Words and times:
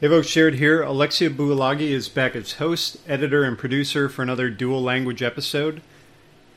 Evo 0.00 0.24
shared 0.24 0.54
here, 0.54 0.80
Alexia 0.80 1.28
Builagi 1.28 1.90
is 1.90 2.08
back 2.08 2.36
as 2.36 2.52
host, 2.52 2.98
editor, 3.08 3.42
and 3.42 3.58
producer 3.58 4.08
for 4.08 4.22
another 4.22 4.48
dual 4.48 4.80
language 4.80 5.24
episode. 5.24 5.82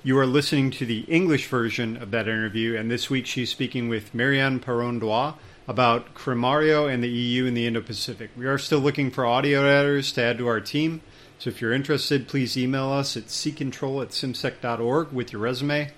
You 0.04 0.20
are 0.20 0.28
listening 0.28 0.70
to 0.70 0.86
the 0.86 1.00
English 1.08 1.48
version 1.48 1.98
of 1.98 2.12
that 2.12 2.27
interview, 2.27 2.77
and 2.77 2.92
this 2.92 3.09
week 3.09 3.25
she's 3.25 3.50
speaking 3.50 3.90
with 3.90 4.14
Marianne 4.14 4.59
Péron-Doise 4.59 5.33
about 5.67 6.14
Crimario 6.14 6.88
and 6.88 7.04
the 7.04 7.09
EU 7.09 7.48
and 7.48 7.58
the 7.58 7.66
Indo 7.66 7.82
Pacific. 7.82 8.30
We 8.38 8.46
are 8.46 8.59
still 8.59 8.77
looking 8.77 9.09
for 9.09 9.25
audio 9.25 9.64
editors 9.66 10.12
to 10.12 10.21
add 10.21 10.38
to 10.38 10.48
our 10.48 10.62
team, 10.62 11.02
so 11.39 11.50
if 11.50 11.62
you're 11.62 11.73
interested, 11.73 12.28
please 12.28 12.55
email 12.55 12.92
us 12.92 13.18
at 13.18 13.26
ccontrol 13.26 14.04
at 14.04 14.10
cimsec.org 14.10 15.12
with 15.12 15.34
your 15.34 15.42
resume. 15.42 15.92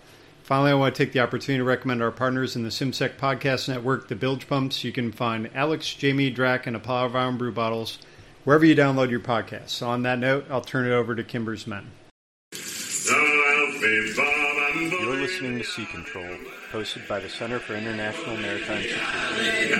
Finally, 0.43 0.71
I 0.71 0.73
want 0.73 0.93
to 0.93 1.05
take 1.05 1.13
the 1.13 1.21
opportunity 1.21 1.59
to 1.59 1.63
recommend 1.63 2.03
our 2.03 2.11
partners 2.11 2.57
in 2.57 2.63
the 2.63 2.69
CIMSEC 2.69 3.15
Podcast 3.15 3.69
Network, 3.69 4.09
the 4.09 4.15
Bilge 4.15 4.45
Pumps. 4.45 4.83
You 4.83 4.91
can 4.91 5.13
find 5.13 5.49
Alex, 5.55 5.93
Jamie, 5.93 6.29
Drac, 6.29 6.67
and 6.67 6.75
Apollo 6.75 7.13
Iron 7.15 7.37
Brew 7.37 7.53
bottles 7.53 7.97
wherever 8.43 8.65
you 8.65 8.75
download 8.75 9.09
your 9.09 9.21
podcasts. 9.21 9.69
So, 9.69 9.87
on 9.87 10.03
that 10.03 10.19
note, 10.19 10.45
I'll 10.49 10.59
turn 10.59 10.85
it 10.85 10.91
over 10.91 11.15
to 11.15 11.23
Kimber's 11.23 11.65
Men. 11.65 11.91
You're 12.51 12.59
listening 15.15 15.59
to 15.59 15.63
Sea 15.63 15.85
Control, 15.85 16.35
hosted 16.73 17.07
by 17.07 17.21
the 17.21 17.29
Center 17.29 17.59
for 17.59 17.75
International 17.75 18.35
Maritime 18.35 18.81
Security. 18.81 19.73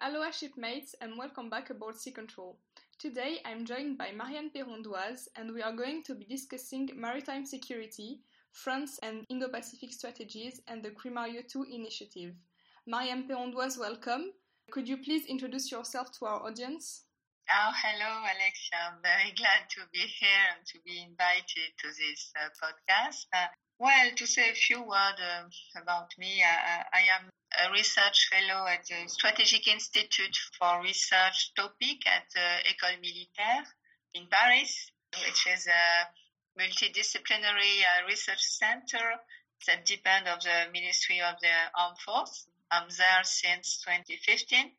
Aloha 0.00 0.30
shipmates 0.30 0.94
and 1.00 1.18
welcome 1.18 1.50
back 1.50 1.70
aboard 1.70 1.96
Sea 1.96 2.12
Control. 2.12 2.56
Today 2.98 3.40
I'm 3.44 3.66
joined 3.66 3.98
by 3.98 4.12
Marianne 4.12 4.50
Péron-Doise 4.50 5.28
and 5.36 5.52
we 5.52 5.62
are 5.62 5.72
going 5.72 6.02
to 6.04 6.14
be 6.14 6.24
discussing 6.24 6.88
maritime 6.94 7.44
security, 7.44 8.20
France 8.52 8.98
and 9.02 9.26
Indo-Pacific 9.28 9.92
strategies 9.92 10.60
and 10.68 10.82
the 10.82 10.90
Crimario 10.90 11.46
2 11.46 11.66
initiative. 11.70 12.34
Marianne 12.86 13.28
Péron-Doise, 13.28 13.78
welcome. 13.78 14.32
Could 14.70 14.88
you 14.88 14.96
please 14.98 15.26
introduce 15.26 15.70
yourself 15.70 16.12
to 16.18 16.26
our 16.26 16.46
audience? 16.46 17.04
Oh, 17.50 17.72
hello, 17.74 18.20
Alexia. 18.20 18.78
I'm 18.88 19.02
very 19.02 19.32
glad 19.36 19.68
to 19.70 19.80
be 19.92 19.98
here 19.98 20.44
and 20.56 20.64
to 20.66 20.78
be 20.86 21.02
invited 21.02 21.76
to 21.78 21.88
this 21.88 22.32
uh, 22.40 22.48
podcast. 22.62 23.26
Uh, 23.34 23.46
well, 23.78 24.10
to 24.16 24.26
say 24.26 24.50
a 24.50 24.54
few 24.54 24.80
words 24.80 25.20
uh, 25.20 25.82
about 25.82 26.14
me, 26.16 26.42
uh, 26.42 26.82
I 26.92 27.02
am 27.20 27.28
a 27.62 27.70
research 27.72 28.28
fellow 28.30 28.66
at 28.66 28.84
the 28.86 29.08
Strategic 29.08 29.68
Institute 29.68 30.36
for 30.58 30.82
Research 30.82 31.52
Topic 31.54 32.06
at 32.06 32.24
the 32.34 32.70
École 32.70 33.00
Militaire 33.00 33.64
in 34.14 34.26
Paris, 34.28 34.90
which 35.24 35.46
is 35.46 35.66
a 35.66 36.60
multidisciplinary 36.60 37.82
uh, 37.82 38.06
research 38.08 38.42
center 38.42 39.20
that 39.66 39.86
depends 39.86 40.28
of 40.28 40.40
the 40.42 40.72
Ministry 40.72 41.20
of 41.20 41.34
the 41.40 41.54
Armed 41.76 41.98
Force. 41.98 42.46
I'm 42.70 42.88
there 42.88 43.22
since 43.24 43.82
2015. 43.84 44.72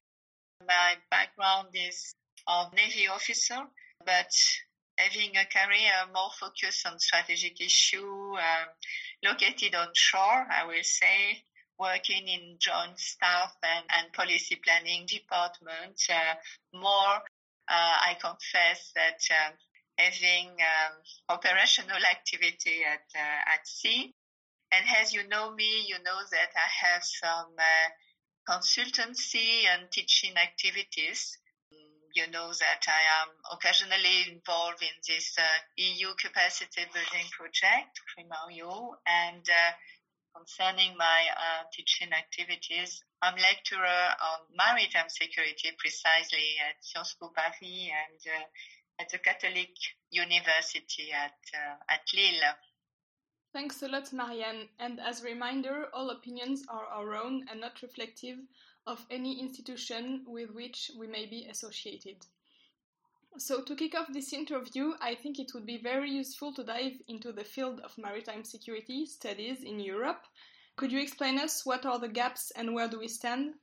My 0.68 0.96
background 1.09 1.70
is 1.73 2.16
of 2.48 2.73
Navy 2.73 3.08
officer, 3.08 3.62
but 4.06 4.31
having 4.98 5.36
a 5.38 5.46
career 5.46 5.94
more 6.14 6.30
focused 6.40 6.86
on 6.86 7.00
strategic 7.00 7.59
issue, 7.62 8.36
um, 8.36 8.68
located 9.23 9.76
on 9.76 9.90
shore, 9.94 10.48
I 10.50 10.66
will 10.66 10.84
say, 10.84 11.44
working 11.80 12.28
in 12.28 12.58
joint 12.59 13.00
staff 13.00 13.56
and, 13.64 13.86
and 13.98 14.14
policy 14.14 14.59
planning 14.64 15.06
department. 15.06 16.02
Uh, 16.09 16.36
more, 16.73 17.16
uh, 17.68 17.95
I 18.08 18.16
confess 18.20 18.92
that 18.95 19.20
um, 19.31 19.54
having 19.98 20.50
um, 20.50 20.94
operational 21.30 22.03
activity 22.12 22.84
at 22.86 23.06
uh, 23.16 23.53
at 23.53 23.68
sea. 23.68 24.14
And 24.72 24.86
as 25.02 25.14
you 25.14 25.28
know 25.28 25.53
me, 25.53 25.86
you 25.88 25.96
know 26.03 26.20
that 26.31 26.52
I 26.56 26.88
have 26.88 27.03
some 27.03 27.53
uh, 27.58 28.52
consultancy 28.52 29.66
and 29.72 29.90
teaching 29.92 30.36
activities 30.38 31.38
you 32.16 32.31
know 32.31 32.48
that 32.48 32.81
I 32.88 33.02
am 33.22 33.30
occasionally 33.52 34.31
involved 34.31 34.81
in 34.81 34.96
this 35.06 35.35
uh, 35.38 35.44
EU 35.75 36.16
capacity 36.16 36.88
building 36.94 37.28
project, 37.35 38.00
Crimario, 38.08 38.96
and 39.06 39.44
uh, 39.44 39.72
concerning 40.35 40.97
my 40.97 41.22
uh, 41.31 41.63
teaching 41.72 42.12
activities, 42.12 43.03
I'm 43.22 43.35
lecturer 43.35 44.03
on 44.19 44.40
maritime 44.56 45.07
security 45.07 45.72
precisely 45.78 46.59
at 46.68 46.75
Sciences 46.81 47.16
Po 47.19 47.31
Paris 47.35 47.56
and 47.62 48.19
uh, 48.28 48.46
at 49.00 49.09
the 49.09 49.19
Catholic 49.19 49.72
University 50.12 51.12
at, 51.12 51.40
uh, 51.53 51.75
at 51.90 52.01
Lille. 52.13 52.53
Thanks 53.53 53.81
a 53.84 53.88
lot, 53.88 54.12
Marianne. 54.12 54.68
And 54.79 55.00
as 55.00 55.22
a 55.22 55.25
reminder, 55.25 55.88
all 55.94 56.09
opinions 56.09 56.63
are 56.69 56.85
our 56.88 57.16
own 57.16 57.46
and 57.50 57.62
not 57.62 57.81
reflective 57.81 58.38
of 58.85 59.06
any 59.09 59.40
institution 59.40 60.25
with 60.28 60.52
which 60.52 60.91
we 60.97 61.07
may 61.07 61.25
be 61.25 61.47
associated. 61.50 62.17
So, 63.38 63.62
to 63.63 63.75
kick 63.75 63.96
off 63.96 64.07
this 64.13 64.31
interview, 64.31 64.94
I 65.01 65.16
think 65.16 65.40
it 65.40 65.51
would 65.53 65.66
be 65.66 65.78
very 65.78 66.09
useful 66.09 66.53
to 66.53 66.63
dive 66.63 66.94
into 67.07 67.34
the 67.34 67.44
field 67.44 67.81
of 67.81 67.97
maritime 67.97 68.44
security 68.44 69.06
studies 69.06 69.63
in 69.63 69.79
Europe. 69.79 70.23
Could 70.78 70.91
you 70.91 71.00
explain 71.01 71.40
us 71.40 71.66
what 71.66 71.85
are 71.85 72.00
the 72.00 72.07
gaps 72.07 72.51
and 72.51 72.73
where 72.73 72.88
do 72.88 73.00
we 73.00 73.07
stand? 73.07 73.56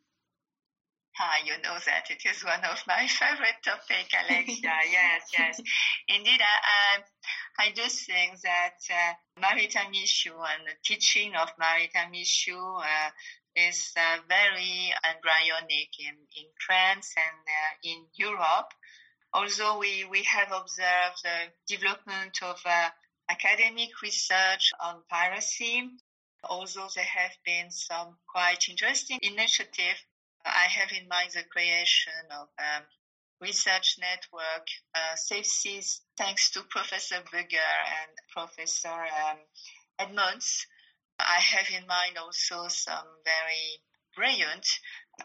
Ah, 1.19 1.37
you 1.45 1.53
know 1.63 1.77
that 1.87 2.11
it 2.11 2.23
is 2.25 2.43
one 2.43 2.65
of 2.65 2.83
my 2.87 3.07
favorite 3.21 3.61
topics, 3.63 4.15
Alexia. 4.17 4.73
yes, 4.91 5.23
yes. 5.39 5.61
Indeed, 6.09 6.41
I, 6.41 7.03
I, 7.59 7.67
I 7.67 7.73
do 7.73 7.83
think 7.83 8.41
that 8.41 8.79
uh, 8.91 9.41
maritime 9.41 9.93
issue 9.93 10.35
and 10.35 10.67
the 10.67 10.77
teaching 10.83 11.35
of 11.35 11.51
maritime 11.59 12.15
issue 12.15 12.57
uh, 12.57 13.11
is 13.55 13.93
uh, 13.97 14.19
very 14.27 14.93
embryonic 15.05 15.93
in, 16.01 16.17
in 16.37 16.49
France 16.67 17.13
and 17.17 17.41
uh, 17.45 17.73
in 17.85 18.07
Europe. 18.15 18.73
Although 19.35 19.79
we, 19.79 20.05
we 20.05 20.23
have 20.25 20.53
observed 20.53 21.23
the 21.25 21.53
development 21.67 22.43
of 22.43 22.61
uh, 22.67 22.91
academic 23.29 24.03
research 24.03 24.73
on 24.79 25.03
piracy, 25.09 25.89
although 26.45 26.89
there 26.95 27.05
have 27.05 27.33
been 27.45 27.71
some 27.71 28.17
quite 28.29 28.69
interesting 28.69 29.19
initiatives, 29.23 30.05
I 30.45 30.67
have 30.69 30.93
in 30.93 31.09
mind 31.09 31.31
the 31.35 31.45
creation 31.45 32.13
of 32.31 32.49
um, 32.59 32.83
research 33.41 33.97
network, 33.99 34.67
uh, 34.95 35.15
Safe 35.17 35.47
Seas, 35.47 36.03
thanks 36.17 36.51
to 36.51 36.63
Professor 36.65 37.23
Bueger 37.33 37.57
and 37.57 38.13
Professor 38.33 38.89
um, 38.89 39.39
Edmunds, 39.99 40.67
I 41.19 41.41
have 41.41 41.69
in 41.71 41.87
mind 41.87 42.19
also 42.19 42.69
some 42.69 43.07
very 43.25 43.81
brilliant 44.17 44.67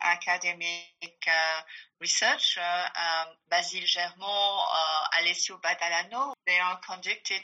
academic 0.01 1.17
uh, 1.27 1.61
researcher, 1.99 2.61
um, 2.61 3.27
Basil 3.49 3.81
Germond, 3.81 4.19
uh, 4.21 5.21
Alessio 5.21 5.59
Patalano. 5.63 6.33
They 6.45 6.59
are 6.59 6.79
conducted 6.79 7.41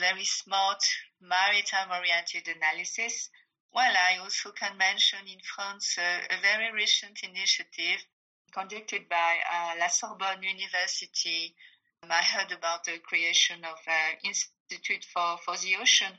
very 0.00 0.24
smart 0.24 0.82
maritime 1.20 1.90
oriented 1.90 2.48
analysis. 2.48 3.30
Well, 3.72 3.92
I 3.92 4.18
also 4.18 4.50
can 4.52 4.76
mention 4.76 5.20
in 5.26 5.38
France 5.40 5.98
uh, 5.98 6.34
a 6.34 6.40
very 6.40 6.72
recent 6.72 7.20
initiative 7.22 8.04
conducted 8.52 9.08
by 9.08 9.38
uh, 9.52 9.74
La 9.80 9.88
Sorbonne 9.88 10.42
University. 10.42 11.54
Um, 12.02 12.10
I 12.12 12.22
heard 12.22 12.52
about 12.52 12.84
the 12.84 12.98
creation 12.98 13.64
of 13.64 13.78
an 13.86 14.16
Institute 14.22 15.04
for, 15.04 15.38
for 15.44 15.56
the 15.56 15.76
Ocean 15.80 16.12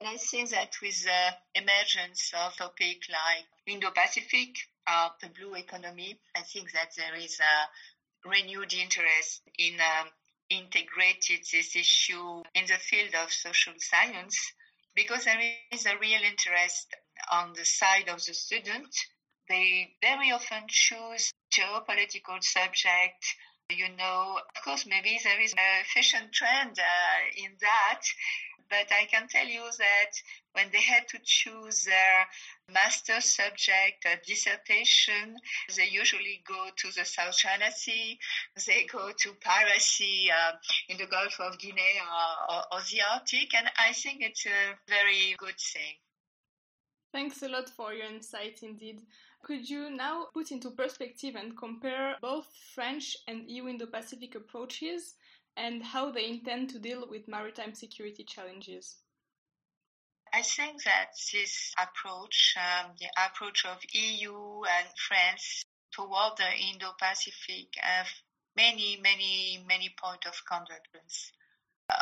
and 0.00 0.08
I 0.08 0.16
think 0.16 0.50
that 0.50 0.74
with 0.82 1.04
the 1.04 1.34
emergence 1.54 2.32
of 2.34 2.56
topics 2.56 3.08
like 3.08 3.46
Indo-Pacific, 3.66 4.68
uh, 4.86 5.08
the 5.20 5.28
blue 5.28 5.54
economy, 5.54 6.18
I 6.36 6.42
think 6.42 6.72
that 6.72 6.94
there 6.96 7.14
is 7.14 7.40
a 7.40 8.28
renewed 8.28 8.72
interest 8.74 9.42
in 9.58 9.74
um, 9.74 10.08
this 10.50 11.76
issue 11.76 12.42
in 12.54 12.66
the 12.66 12.78
field 12.78 13.14
of 13.22 13.32
social 13.32 13.74
science 13.78 14.52
because 14.94 15.24
there 15.24 15.40
is 15.72 15.86
a 15.86 15.98
real 16.00 16.20
interest 16.22 16.94
on 17.32 17.52
the 17.56 17.64
side 17.64 18.08
of 18.08 18.24
the 18.24 18.34
student. 18.34 18.94
They 19.48 19.94
very 20.00 20.30
often 20.32 20.64
choose 20.68 21.32
geopolitical 21.52 22.42
subject. 22.42 23.36
You 23.70 23.88
know, 23.96 24.38
of 24.38 24.62
course, 24.62 24.86
maybe 24.86 25.18
there 25.22 25.40
is 25.40 25.52
a 25.54 25.84
fashion 25.92 26.28
trend 26.32 26.78
uh, 26.78 27.44
in 27.44 27.52
that, 27.60 28.02
but 28.74 28.92
I 28.94 29.04
can 29.06 29.28
tell 29.28 29.46
you 29.46 29.62
that 29.78 30.12
when 30.52 30.66
they 30.72 30.80
had 30.80 31.06
to 31.08 31.18
choose 31.22 31.84
their 31.84 32.26
master 32.72 33.20
subject 33.20 34.04
or 34.04 34.16
dissertation, 34.26 35.36
they 35.76 35.88
usually 35.88 36.42
go 36.46 36.68
to 36.76 36.88
the 36.96 37.04
South 37.04 37.36
China 37.36 37.70
Sea, 37.70 38.18
they 38.66 38.86
go 38.90 39.12
to 39.16 39.32
piracy 39.40 40.30
uh, 40.30 40.52
in 40.88 40.96
the 40.96 41.06
Gulf 41.06 41.38
of 41.40 41.58
Guinea 41.58 42.00
or, 42.00 42.56
or, 42.56 42.62
or 42.72 42.80
the 42.90 43.02
Arctic, 43.12 43.54
and 43.54 43.70
I 43.78 43.92
think 43.92 44.22
it's 44.22 44.46
a 44.46 44.74
very 44.88 45.36
good 45.38 45.58
thing. 45.58 45.94
Thanks 47.12 47.42
a 47.42 47.48
lot 47.48 47.70
for 47.70 47.92
your 47.92 48.06
insight 48.06 48.60
indeed. 48.62 49.02
Could 49.44 49.68
you 49.68 49.90
now 49.90 50.26
put 50.34 50.50
into 50.50 50.70
perspective 50.70 51.36
and 51.36 51.56
compare 51.56 52.16
both 52.20 52.48
French 52.74 53.16
and 53.28 53.48
EU 53.48 53.68
Indo 53.68 53.86
Pacific 53.86 54.34
approaches 54.34 55.14
and 55.56 55.82
how 55.82 56.10
they 56.10 56.28
intend 56.28 56.70
to 56.70 56.78
deal 56.78 57.06
with 57.08 57.28
maritime 57.28 57.74
security 57.74 58.24
challenges? 58.24 58.96
I 60.32 60.42
think 60.42 60.82
that 60.82 61.10
this 61.32 61.72
approach, 61.78 62.56
um, 62.56 62.92
the 62.98 63.08
approach 63.24 63.64
of 63.64 63.78
EU 63.92 64.64
and 64.64 64.88
France 65.08 65.64
toward 65.92 66.36
the 66.38 66.50
Indo-Pacific 66.52 67.68
have 67.76 68.08
many, 68.56 68.98
many, 69.00 69.64
many 69.66 69.94
points 69.96 70.26
of 70.26 70.44
convergence. 70.44 71.30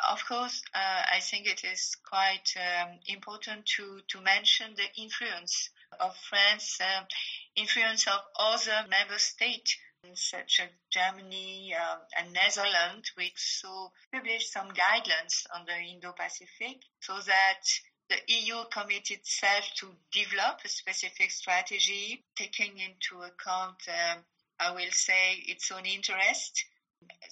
Of 0.09 0.25
course, 0.27 0.63
uh, 0.75 1.03
I 1.13 1.21
think 1.21 1.47
it 1.47 1.65
is 1.65 1.97
quite 2.09 2.55
um, 2.57 3.01
important 3.07 3.67
to, 3.77 4.01
to 4.09 4.21
mention 4.21 4.75
the 4.77 4.89
influence 4.97 5.69
of 6.01 6.17
France, 6.17 6.81
uh, 6.81 7.05
influence 7.57 8.07
of 8.07 8.21
other 8.39 8.87
member 8.89 9.19
states 9.19 9.77
such 10.15 10.61
as 10.61 10.69
Germany 10.91 11.75
um, 11.75 11.99
and 12.19 12.33
Netherlands, 12.33 13.13
which 13.15 13.37
so 13.37 13.93
published 14.13 14.53
some 14.53 14.69
guidelines 14.71 15.47
on 15.55 15.65
the 15.65 15.77
Indo-Pacific 15.77 16.83
so 17.01 17.19
that 17.21 17.63
the 18.09 18.19
EU 18.27 18.65
committed 18.71 19.19
itself 19.19 19.65
to 19.77 19.95
develop 20.11 20.59
a 20.65 20.69
specific 20.69 21.31
strategy, 21.31 22.25
taking 22.37 22.79
into 22.79 23.23
account, 23.23 23.77
um, 23.89 24.19
I 24.59 24.73
will 24.73 24.91
say, 24.91 25.35
its 25.47 25.71
own 25.71 25.87
interest, 25.87 26.65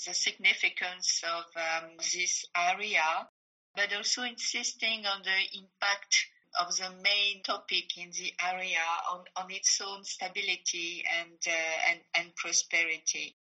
the 0.07 0.15
significance 0.15 1.23
of 1.25 1.45
um, 1.57 1.91
this 1.99 2.45
area, 2.57 3.29
but 3.75 3.93
also 3.95 4.23
insisting 4.23 5.07
on 5.07 5.23
the 5.23 5.59
impact 5.59 6.27
of 6.59 6.77
the 6.77 6.91
main 7.03 7.43
topic 7.43 7.97
in 7.97 8.11
the 8.11 8.33
area 8.45 8.83
on, 9.11 9.25
on 9.37 9.51
its 9.51 9.81
own 9.81 10.05
stability 10.05 11.05
and, 11.21 11.39
uh, 11.47 11.91
and, 11.91 12.01
and 12.15 12.37
prosperity. 12.37 13.37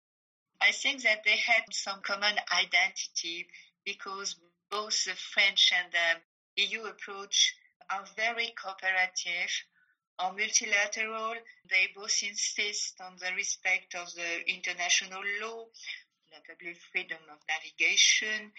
I 0.59 0.71
think 0.71 1.03
that 1.03 1.23
they 1.23 1.37
had 1.37 1.63
some 1.71 2.01
common 2.01 2.35
identity 2.51 3.47
because 3.85 4.35
both 4.69 5.05
the 5.05 5.15
French 5.15 5.71
and 5.71 5.93
the 5.93 6.63
EU 6.63 6.83
approach 6.83 7.55
are 7.89 8.05
very 8.15 8.53
cooperative 8.61 9.51
or 10.19 10.33
multilateral. 10.33 11.35
They 11.69 11.89
both 11.95 12.21
insist 12.23 12.99
on 12.99 13.15
the 13.19 13.33
respect 13.35 13.95
of 13.95 14.13
the 14.13 14.49
international 14.49 15.21
law, 15.41 15.65
notably 16.33 16.75
freedom 16.91 17.19
of 17.31 17.39
navigation, 17.47 18.51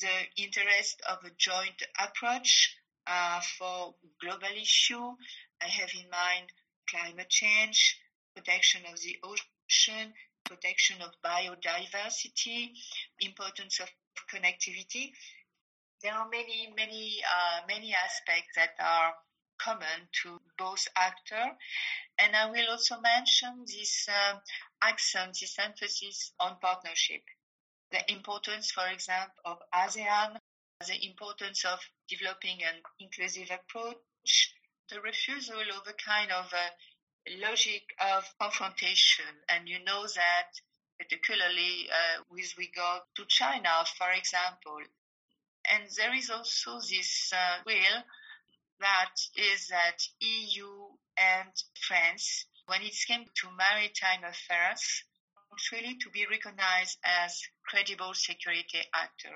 the 0.00 0.42
interest 0.42 1.00
of 1.08 1.24
a 1.24 1.30
joint 1.38 1.82
approach 1.98 2.76
uh, 3.06 3.40
for 3.58 3.94
global 4.20 4.54
issue. 4.60 5.14
I 5.62 5.68
have 5.68 5.90
in 5.94 6.10
mind 6.10 6.50
climate 6.88 7.28
change, 7.28 7.98
protection 8.34 8.82
of 8.92 9.00
the 9.00 9.16
ocean, 9.22 10.12
protection 10.44 11.02
of 11.02 11.10
biodiversity, 11.24 12.70
importance 13.20 13.80
of 13.80 13.88
connectivity. 14.32 15.12
There 16.02 16.12
are 16.12 16.28
many, 16.28 16.72
many, 16.76 17.22
uh, 17.24 17.66
many 17.66 17.94
aspects 17.94 18.54
that 18.56 18.74
are 18.78 19.14
common 19.58 20.08
to 20.22 20.38
both 20.58 20.86
actors. 20.96 21.56
And 22.18 22.36
I 22.36 22.50
will 22.50 22.70
also 22.70 23.00
mention 23.00 23.64
this 23.66 24.08
uh, 24.08 24.38
accent, 24.82 25.38
this 25.40 25.58
emphasis 25.58 26.32
on 26.38 26.56
partnership. 26.60 27.22
The 27.90 28.12
importance, 28.12 28.70
for 28.70 28.86
example, 28.88 29.34
of 29.44 29.58
ASEAN 29.74 30.38
the 30.84 31.06
importance 31.06 31.64
of 31.64 31.80
developing 32.08 32.62
an 32.62 32.82
inclusive 33.00 33.50
approach, 33.50 34.54
the 34.90 35.00
refusal 35.00 35.60
of 35.74 35.88
a 35.88 35.94
kind 35.94 36.30
of 36.30 36.52
a 36.52 37.38
logic 37.40 37.82
of 37.98 38.24
confrontation. 38.38 39.24
And 39.48 39.68
you 39.68 39.82
know 39.84 40.06
that 40.06 40.52
particularly 40.98 41.88
uh, 41.90 42.22
with 42.30 42.56
regard 42.58 43.02
to 43.16 43.24
China, 43.26 43.84
for 43.98 44.10
example. 44.12 44.78
And 45.72 45.84
there 45.96 46.14
is 46.14 46.30
also 46.30 46.78
this 46.80 47.32
uh, 47.32 47.62
will 47.64 48.02
that 48.78 49.14
is 49.34 49.68
that 49.68 49.98
EU 50.20 50.68
and 51.16 51.50
France, 51.80 52.44
when 52.66 52.82
it 52.82 52.94
came 53.06 53.24
to 53.24 53.48
maritime 53.56 54.22
affairs, 54.24 55.04
really 55.72 55.96
to 55.96 56.10
be 56.10 56.26
recognized 56.26 56.98
as 57.02 57.40
credible 57.64 58.12
security 58.12 58.82
actor 58.94 59.32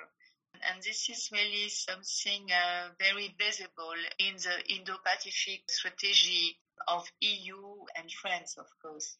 and 0.55 0.83
this 0.83 1.09
is 1.09 1.31
really 1.33 1.69
something 1.69 2.49
uh, 2.53 2.89
very 2.99 3.35
visible 3.39 3.95
in 4.19 4.35
the 4.37 4.75
Indo-Pacific 4.75 5.63
strategy 5.69 6.59
of 6.89 7.07
EU 7.21 7.85
and 7.97 8.11
France, 8.11 8.57
of 8.59 8.67
course. 8.83 9.17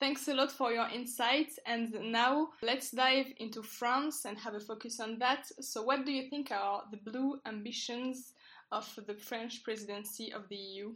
Thanks 0.00 0.26
a 0.26 0.34
lot 0.34 0.50
for 0.50 0.72
your 0.72 0.88
insights. 0.88 1.58
And 1.64 1.92
now 2.10 2.48
let's 2.60 2.90
dive 2.90 3.32
into 3.36 3.62
France 3.62 4.24
and 4.24 4.36
have 4.38 4.54
a 4.54 4.60
focus 4.60 4.98
on 4.98 5.18
that. 5.20 5.46
So, 5.60 5.82
what 5.82 6.04
do 6.04 6.10
you 6.10 6.28
think 6.28 6.50
are 6.50 6.82
the 6.90 6.96
blue 6.96 7.40
ambitions 7.46 8.32
of 8.72 8.88
the 9.06 9.14
French 9.14 9.62
presidency 9.62 10.32
of 10.32 10.48
the 10.48 10.56
EU? 10.56 10.94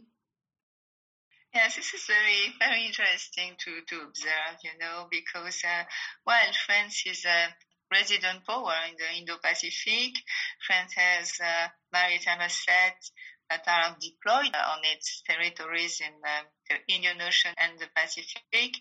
Yes, 1.53 1.77
this 1.77 1.93
is 1.93 2.05
very, 2.05 2.53
very 2.59 2.85
interesting 2.85 3.55
to, 3.59 3.81
to 3.87 4.01
observe, 4.03 4.59
you 4.63 4.77
know, 4.79 5.07
because 5.09 5.63
uh, 5.63 5.83
while 6.25 6.51
France 6.65 7.03
is 7.07 7.23
a 7.23 7.47
resident 7.91 8.45
power 8.45 8.73
in 8.89 8.95
the 8.97 9.19
Indo-Pacific. 9.19 10.13
France 10.65 10.93
has 10.93 11.39
uh, 11.41 11.67
maritime 11.91 12.41
assets 12.41 13.11
that 13.49 13.63
are 13.67 13.95
deployed 13.99 14.53
on 14.53 14.79
its 14.83 15.23
territories 15.25 16.01
in 16.01 16.13
uh, 16.23 16.43
the 16.69 16.93
Indian 16.93 17.21
Ocean 17.21 17.53
and 17.57 17.79
the 17.79 17.87
Pacific 17.95 18.75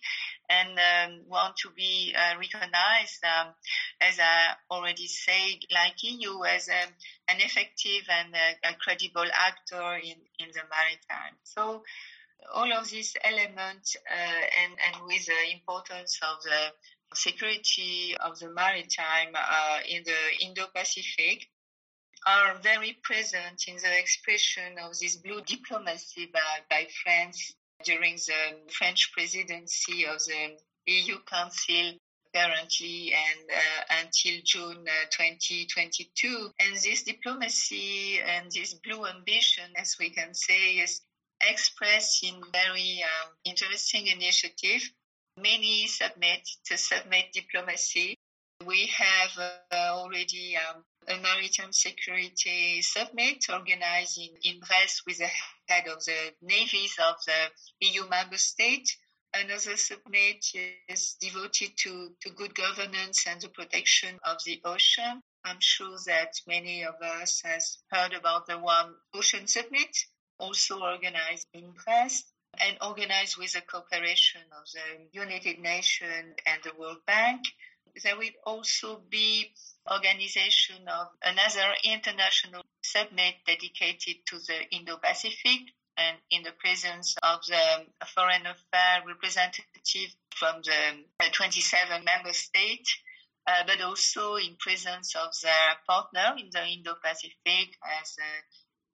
and 0.50 0.70
um, 0.78 1.22
want 1.28 1.56
to 1.58 1.70
be 1.70 2.14
uh, 2.16 2.36
recognized, 2.38 3.22
um, 3.24 3.54
as 4.00 4.18
I 4.18 4.54
already 4.70 5.06
said, 5.06 5.62
like 5.72 6.02
EU, 6.02 6.42
as 6.44 6.68
a, 6.68 6.72
um, 6.72 6.90
an 7.28 7.36
effective 7.40 8.02
and 8.10 8.34
a, 8.34 8.70
a 8.70 8.74
credible 8.74 9.30
actor 9.32 9.96
in, 10.02 10.18
in 10.38 10.48
the 10.52 10.62
maritime. 10.66 11.38
So 11.44 11.82
all 12.54 12.72
of 12.72 12.88
these 12.90 13.16
elements 13.22 13.96
uh, 14.10 14.44
and, 14.64 14.72
and 14.86 15.06
with 15.06 15.26
the 15.26 15.52
importance 15.52 16.18
of 16.22 16.42
the 16.42 16.72
security 17.14 18.16
of 18.20 18.38
the 18.38 18.48
maritime 18.50 19.34
uh, 19.34 19.80
in 19.88 20.02
the 20.04 20.44
Indo-Pacific 20.46 21.48
are 22.26 22.58
very 22.62 22.98
present 23.02 23.64
in 23.68 23.76
the 23.76 23.98
expression 23.98 24.78
of 24.82 24.98
this 24.98 25.16
blue 25.16 25.40
diplomacy 25.42 26.26
by, 26.32 26.40
by 26.68 26.86
France 27.02 27.54
during 27.84 28.16
the 28.16 28.72
French 28.72 29.12
presidency 29.12 30.06
of 30.06 30.18
the 30.24 30.56
EU 30.86 31.18
Council 31.20 31.92
currently 32.34 33.14
and 33.14 33.50
uh, 33.50 34.00
until 34.02 34.40
June 34.44 34.84
uh, 34.86 35.06
2022. 35.10 36.50
And 36.60 36.76
this 36.76 37.04
diplomacy 37.04 38.20
and 38.20 38.50
this 38.50 38.74
blue 38.74 39.06
ambition, 39.06 39.64
as 39.76 39.96
we 39.98 40.10
can 40.10 40.34
say, 40.34 40.78
is 40.78 41.00
expressed 41.48 42.24
in 42.24 42.40
very 42.52 43.02
um, 43.04 43.30
interesting 43.44 44.06
initiative 44.08 44.90
many 45.36 45.86
submit 45.86 46.48
to 46.66 46.76
submit 46.76 47.32
diplomacy. 47.32 48.16
We 48.64 48.86
have 48.86 49.30
uh, 49.38 49.74
already 49.74 50.56
um, 50.56 50.82
a 51.08 51.20
maritime 51.20 51.72
security 51.72 52.80
summit 52.82 53.44
organized 53.52 54.18
in, 54.18 54.30
in 54.42 54.60
Brest 54.60 55.02
with 55.06 55.18
the 55.18 55.30
head 55.68 55.88
of 55.88 56.04
the 56.04 56.32
navies 56.42 56.96
of 56.98 57.16
the 57.26 57.86
EU 57.86 58.08
member 58.08 58.38
state. 58.38 58.96
Another 59.34 59.76
summit 59.76 60.44
is 60.88 61.16
devoted 61.20 61.76
to, 61.76 62.10
to 62.22 62.30
good 62.30 62.54
governance 62.54 63.26
and 63.26 63.40
the 63.40 63.50
protection 63.50 64.18
of 64.24 64.38
the 64.46 64.60
ocean. 64.64 65.20
I'm 65.44 65.60
sure 65.60 65.98
that 66.06 66.32
many 66.46 66.84
of 66.84 66.94
us 67.02 67.42
has 67.44 67.78
heard 67.92 68.14
about 68.14 68.46
the 68.46 68.58
One 68.58 68.94
Ocean 69.14 69.46
Summit, 69.46 69.94
also 70.38 70.80
organized 70.80 71.46
in 71.52 71.72
Brest 71.84 72.32
and 72.60 72.76
organized 72.80 73.36
with 73.36 73.52
the 73.52 73.60
cooperation 73.62 74.42
of 74.52 74.64
the 74.72 75.06
United 75.12 75.58
Nations 75.58 76.34
and 76.46 76.62
the 76.62 76.72
World 76.78 77.04
Bank. 77.06 77.44
There 78.02 78.16
will 78.16 78.36
also 78.44 79.02
be 79.08 79.52
organization 79.90 80.86
of 80.88 81.08
another 81.22 81.74
international 81.84 82.62
summit 82.82 83.36
dedicated 83.46 84.26
to 84.26 84.38
the 84.38 84.68
Indo-Pacific 84.70 85.72
and 85.96 86.16
in 86.30 86.42
the 86.42 86.52
presence 86.52 87.16
of 87.22 87.40
the 87.46 87.86
foreign 88.14 88.46
affairs 88.46 89.02
representative 89.06 90.14
from 90.34 90.60
the 90.62 91.30
27 91.32 92.04
member 92.04 92.32
states, 92.32 92.98
uh, 93.46 93.62
but 93.66 93.80
also 93.80 94.36
in 94.36 94.56
presence 94.58 95.14
of 95.16 95.32
their 95.42 95.76
partner 95.88 96.36
in 96.38 96.50
the 96.52 96.66
Indo-Pacific 96.66 97.78
as 98.02 98.16
uh, 98.20 98.42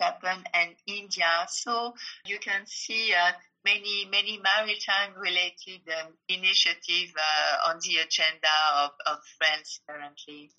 Japan 0.03 0.45
and 0.55 0.75
India. 0.87 1.47
So 1.49 1.95
you 2.27 2.39
can 2.39 2.67
see 2.67 3.13
uh, 3.13 3.33
many, 3.65 4.09
many 4.11 4.41
maritime 4.43 5.13
related 5.17 5.83
um, 5.89 6.13
initiatives 6.29 7.13
uh, 7.17 7.71
on 7.71 7.79
the 7.83 7.97
agenda 7.99 8.55
of, 8.77 8.91
of 9.07 9.19
France 9.39 9.81
currently. 9.87 10.51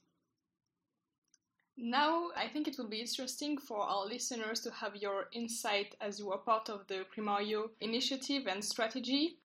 Now, 1.75 2.29
I 2.35 2.47
think 2.47 2.67
it 2.67 2.77
will 2.77 2.89
be 2.89 3.01
interesting 3.01 3.57
for 3.57 3.81
our 3.81 4.05
listeners 4.05 4.59
to 4.61 4.71
have 4.71 4.95
your 4.95 5.25
insight 5.33 5.95
as 5.99 6.19
you 6.19 6.31
are 6.31 6.37
part 6.37 6.69
of 6.69 6.85
the 6.87 7.05
CRIMARIO 7.11 7.71
initiative 7.81 8.45
and 8.47 8.63
strategy. 8.63 9.39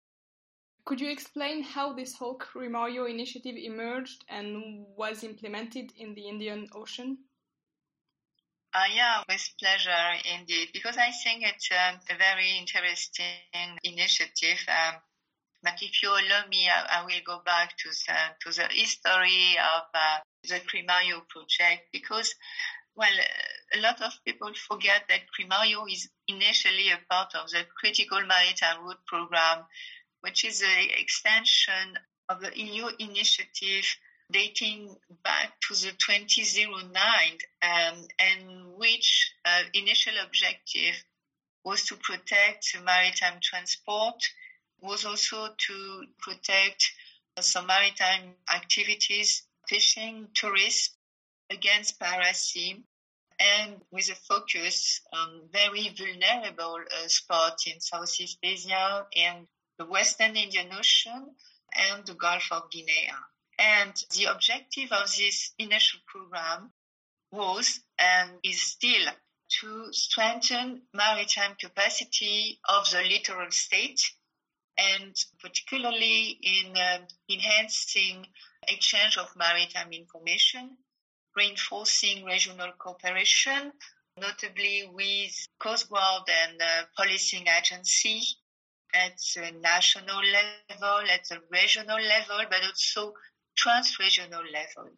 Could 0.86 1.00
you 1.00 1.10
explain 1.10 1.62
how 1.62 1.92
this 1.92 2.14
whole 2.14 2.38
CRIMARIO 2.38 3.10
initiative 3.10 3.56
emerged 3.56 4.24
and 4.28 4.86
was 4.96 5.22
implemented 5.22 5.92
in 5.98 6.14
the 6.14 6.26
Indian 6.26 6.68
Ocean? 6.74 7.18
Uh, 8.74 8.90
yeah, 8.92 9.22
with 9.28 9.48
pleasure 9.60 10.18
indeed, 10.34 10.68
because 10.72 10.96
I 10.96 11.12
think 11.12 11.44
it's 11.44 11.70
um, 11.70 12.00
a 12.10 12.18
very 12.18 12.58
interesting 12.58 13.78
initiative. 13.84 14.58
Um, 14.66 14.96
but 15.62 15.78
if 15.80 16.02
you 16.02 16.10
allow 16.10 16.42
me, 16.50 16.68
I, 16.68 17.00
I, 17.00 17.04
will 17.04 17.22
go 17.24 17.40
back 17.46 17.76
to 17.78 17.88
the, 17.88 18.16
to 18.42 18.56
the 18.56 18.66
history 18.74 19.56
of 19.76 19.82
uh, 19.94 20.18
the 20.48 20.58
CRIMARIO 20.58 21.22
project 21.28 21.86
because, 21.92 22.34
well, 22.96 23.16
a 23.74 23.80
lot 23.80 24.02
of 24.02 24.12
people 24.26 24.50
forget 24.68 25.04
that 25.08 25.30
CRIMARIO 25.38 25.86
is 25.88 26.08
initially 26.26 26.90
a 26.90 26.98
part 27.08 27.32
of 27.36 27.50
the 27.50 27.64
Critical 27.78 28.26
Maritime 28.26 28.84
Route 28.84 29.06
Program, 29.06 29.64
which 30.22 30.44
is 30.44 30.62
an 30.62 30.88
extension 30.98 31.96
of 32.28 32.40
the 32.40 32.50
EU 32.58 32.88
initiative 32.98 33.86
dating 34.30 34.96
back 35.22 35.52
to 35.60 35.74
the 35.74 35.92
2009 35.92 36.92
um, 37.62 38.06
and 38.18 38.76
which 38.76 39.32
uh, 39.44 39.62
initial 39.74 40.14
objective 40.24 40.94
was 41.64 41.84
to 41.86 41.96
protect 41.96 42.76
maritime 42.84 43.38
transport, 43.42 44.22
was 44.80 45.04
also 45.04 45.48
to 45.56 46.04
protect 46.18 46.90
some 47.40 47.66
maritime 47.66 48.34
activities, 48.54 49.42
fishing, 49.68 50.28
tourism 50.34 50.94
against 51.50 51.98
piracy, 51.98 52.84
and 53.40 53.80
with 53.90 54.10
a 54.10 54.14
focus 54.14 55.00
on 55.12 55.48
very 55.52 55.88
vulnerable 55.96 56.78
uh, 56.78 57.08
spots 57.08 57.66
in 57.66 57.80
Southeast 57.80 58.38
Asia 58.42 59.06
and 59.16 59.46
the 59.78 59.86
Western 59.86 60.36
Indian 60.36 60.68
Ocean 60.72 61.34
and 61.74 62.06
the 62.06 62.14
Gulf 62.14 62.52
of 62.52 62.70
Guinea. 62.70 63.10
And 63.58 63.94
the 64.16 64.25
objective 64.26 64.92
of 64.92 65.14
this 65.16 65.52
initial 65.58 66.00
program 66.06 66.73
was 67.30 67.80
and 67.99 68.30
is 68.42 68.61
still 68.61 69.06
to 69.61 69.92
strengthen 69.92 70.82
maritime 70.92 71.54
capacity 71.61 72.61
of 72.68 72.90
the 72.90 73.02
littoral 73.02 73.50
state 73.50 74.00
and 74.76 75.14
particularly 75.40 76.38
in 76.42 76.76
uh, 76.76 76.99
enhancing 77.30 78.26
exchange 78.66 79.16
of 79.18 79.34
maritime 79.37 79.92
information, 79.92 80.76
reinforcing 81.37 82.25
regional 82.25 82.73
cooperation, 82.78 83.73
notably 84.20 84.90
with 84.92 85.49
Coast 85.61 85.88
Guard 85.90 86.28
and 86.28 86.61
uh, 86.61 86.82
policing 86.96 87.46
agency 87.46 88.23
at 88.94 89.16
the 89.34 89.52
national 89.61 90.20
level, 90.23 91.11
at 91.11 91.28
the 91.28 91.40
regional 91.50 92.00
level, 92.00 92.40
but 92.49 92.64
also 92.64 93.12
trans-regional 93.56 94.42
level. 94.52 94.90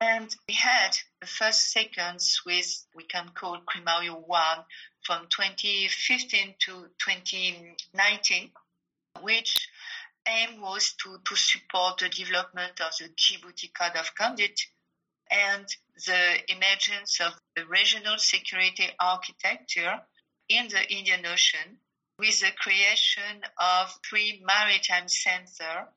And 0.00 0.34
we 0.48 0.54
had 0.54 0.96
the 1.20 1.26
first 1.26 1.70
sequence 1.70 2.44
with, 2.44 2.86
we 2.94 3.04
can 3.04 3.28
call 3.34 3.60
CRIMARIO 3.60 4.26
1 4.26 4.58
from 5.02 5.28
2015 5.28 6.54
to 6.60 6.90
2019, 6.98 8.50
which 9.20 9.68
aim 10.26 10.60
was 10.60 10.94
to, 11.02 11.18
to 11.24 11.36
support 11.36 11.98
the 11.98 12.08
development 12.08 12.80
of 12.80 12.92
the 12.98 13.08
Djibouti 13.10 13.72
Code 13.72 13.96
of 13.96 14.14
Conduct 14.14 14.68
and 15.30 15.66
the 16.06 16.52
emergence 16.52 17.20
of 17.20 17.32
the 17.56 17.66
regional 17.66 18.18
security 18.18 18.88
architecture 19.00 20.00
in 20.48 20.68
the 20.68 20.92
Indian 20.92 21.24
Ocean 21.26 21.78
with 22.18 22.40
the 22.40 22.50
creation 22.58 23.42
of 23.58 23.98
three 24.04 24.42
maritime 24.44 25.08
centers 25.08 25.88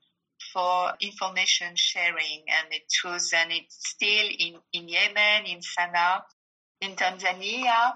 for 0.55 0.93
information 1.01 1.75
sharing. 1.75 2.43
And 2.47 2.71
it 2.71 2.87
was, 3.03 3.33
and 3.33 3.51
it's 3.51 3.89
still 3.89 4.27
in, 4.39 4.55
in 4.71 4.87
Yemen, 4.87 5.45
in 5.45 5.59
Sana'a, 5.59 6.21
in 6.79 6.95
Tanzania, 6.95 7.93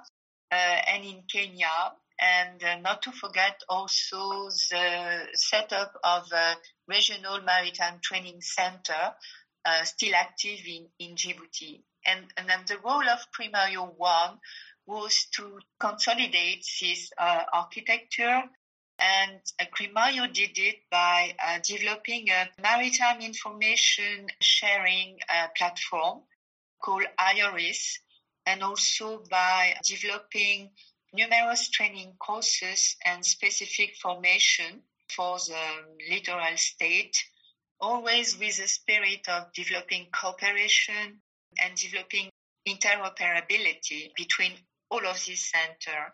uh, 0.52 0.56
and 0.92 1.06
in 1.06 1.24
Kenya. 1.32 1.94
And 2.22 2.62
uh, 2.62 2.80
not 2.80 3.02
to 3.04 3.14
forget 3.14 3.62
also 3.70 4.50
the 4.50 5.28
setup 5.36 5.94
of 6.04 6.24
a 6.34 6.56
regional 6.90 7.40
maritime 7.42 8.00
training 8.02 8.42
center, 8.42 9.14
uh, 9.66 9.84
still 9.84 10.14
active 10.16 10.60
in, 10.68 10.88
in 11.00 11.16
Djibouti. 11.16 11.82
And, 12.06 12.26
and 12.36 12.50
then 12.50 12.60
the 12.68 12.78
role 12.84 13.08
of 13.08 13.20
CRIMARIO 13.32 13.94
One 13.96 14.40
was 14.86 15.28
to 15.36 15.60
consolidate 15.80 16.66
this 16.82 17.10
uh, 17.18 17.44
architecture 17.54 18.44
and 19.00 19.40
uh, 19.60 20.28
did 20.34 20.58
it 20.58 20.76
by 20.92 21.34
uh, 21.46 21.60
developing 21.64 22.30
a 22.30 22.50
maritime 22.62 23.22
information 23.22 24.28
sharing 24.42 25.18
uh, 25.34 25.48
platform 25.56 26.22
called 26.82 27.06
IORIS, 27.18 28.00
and 28.46 28.64
also 28.64 29.24
by 29.30 29.76
developing 29.86 30.70
numerous 31.14 31.70
training 31.70 32.14
courses 32.20 32.96
and 33.06 33.26
specific 33.26 33.96
formation 34.02 34.82
for 35.16 35.38
the 35.40 36.12
littoral 36.12 36.58
state, 36.58 37.18
always 37.82 38.38
with 38.38 38.58
the 38.58 38.68
spirit 38.68 39.28
of 39.28 39.52
developing 39.54 40.08
cooperation 40.12 41.22
and 41.62 41.76
developing 41.76 42.30
interoperability 42.68 44.14
between 44.16 44.52
all 44.92 45.06
of 45.06 45.24
these 45.26 45.52
centers 45.52 46.12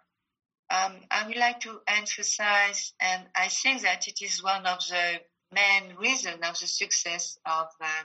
um, 0.69 0.93
I 1.11 1.27
would 1.27 1.37
like 1.37 1.59
to 1.61 1.81
emphasize, 1.87 2.93
and 2.99 3.23
I 3.35 3.47
think 3.49 3.81
that 3.81 4.07
it 4.07 4.21
is 4.21 4.43
one 4.43 4.65
of 4.65 4.79
the 4.87 5.21
main 5.51 5.95
reasons 5.95 6.43
of 6.43 6.59
the 6.59 6.67
success 6.67 7.37
of 7.45 7.67
uh, 7.79 8.03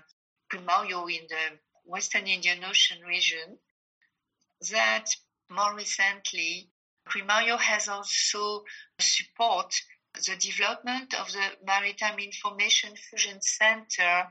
in 0.52 0.60
the 0.66 1.58
Western 1.84 2.26
Indian 2.26 2.64
Ocean 2.64 3.00
region, 3.06 3.58
that 4.70 5.06
more 5.48 5.74
recently, 5.74 6.68
CRIMARIO 7.08 7.56
has 7.58 7.88
also 7.88 8.64
support 9.00 9.74
the 10.14 10.36
development 10.36 11.14
of 11.14 11.32
the 11.32 11.44
Maritime 11.64 12.18
Information 12.18 12.94
Fusion 12.96 13.40
Center 13.40 14.28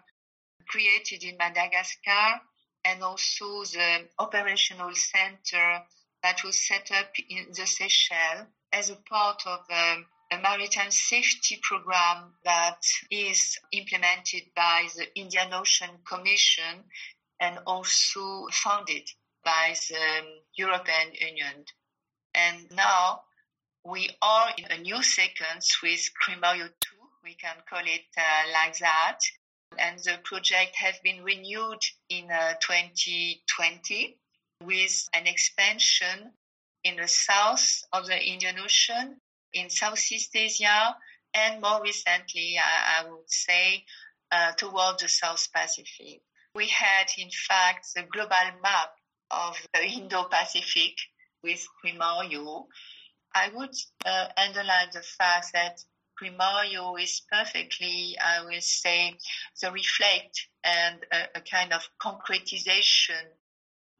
created 0.68 1.24
in 1.24 1.38
Madagascar 1.38 2.42
and 2.86 3.04
also 3.04 3.64
the 3.64 4.08
operational 4.20 4.94
center 4.94 5.84
that 6.24 6.44
was 6.44 6.68
set 6.68 6.92
up 6.92 7.12
in 7.30 7.48
the 7.56 7.66
Seychelles 7.66 8.48
as 8.72 8.90
a 8.90 8.96
part 8.96 9.46
of 9.46 9.60
um, 9.70 10.06
a 10.32 10.38
maritime 10.38 10.92
safety 10.92 11.60
program 11.62 12.34
that 12.44 12.82
is 13.10 13.58
implemented 13.72 14.44
by 14.56 14.88
the 14.96 15.08
Indian 15.16 15.54
Ocean 15.54 15.90
Commission 16.08 16.84
and 17.40 17.60
also 17.66 18.48
funded 18.52 19.10
by 19.44 19.74
the 19.90 20.24
European 20.56 21.14
Union. 21.14 21.66
And 22.36 22.70
now 22.76 23.22
we 23.84 24.10
are 24.22 24.54
in 24.58 24.66
a 24.66 24.82
new 24.82 25.02
sequence 25.02 25.82
with 25.82 26.12
CRIMARIO 26.22 26.68
2, 26.68 26.96
we 27.24 27.34
can 27.36 27.56
call 27.68 27.84
it 27.84 28.06
uh, 28.18 28.52
like 28.54 28.78
that. 28.80 29.20
And 29.78 29.98
the 30.00 30.20
project 30.24 30.76
has 30.76 30.96
been 31.04 31.24
renewed 31.24 31.82
in 32.10 32.30
uh, 32.30 32.54
2020 32.62 34.18
with 34.64 35.10
an 35.14 35.26
expansion 35.28 36.32
in 36.84 36.96
the 36.98 37.08
south 37.08 37.84
of 37.94 38.06
the 38.08 38.22
Indian 38.22 38.60
Ocean, 38.60 39.20
in 39.54 39.70
Southeast 39.70 40.36
Asia, 40.36 40.96
and 41.34 41.62
more 41.62 41.82
recently, 41.82 42.58
I, 42.58 43.02
I 43.04 43.10
would 43.10 43.30
say, 43.30 43.86
uh, 44.32 44.52
towards 44.54 45.02
the 45.02 45.10
South 45.10 45.48
Pacific. 45.54 46.22
We 46.54 46.68
had, 46.68 47.08
in 47.18 47.30
fact, 47.30 47.88
the 47.96 48.04
global 48.04 48.60
map 48.62 48.92
of 49.32 49.58
the 49.74 49.84
Indo-Pacific 49.84 50.96
with 51.44 51.66
CRIMARIO. 51.82 52.68
I 53.34 53.50
would 53.54 53.76
uh, 54.06 54.28
underline 54.38 54.90
the 54.92 55.02
fact 55.02 55.54
that 55.54 55.84
CRIMARIO 56.20 56.96
is 57.02 57.22
perfectly, 57.32 58.18
I 58.20 58.44
will 58.44 58.62
say, 58.62 59.16
the 59.62 59.72
reflect 59.72 60.48
and 60.64 61.06
a, 61.12 61.38
a 61.38 61.42
kind 61.42 61.72
of 61.72 61.88
concretization 62.02 63.24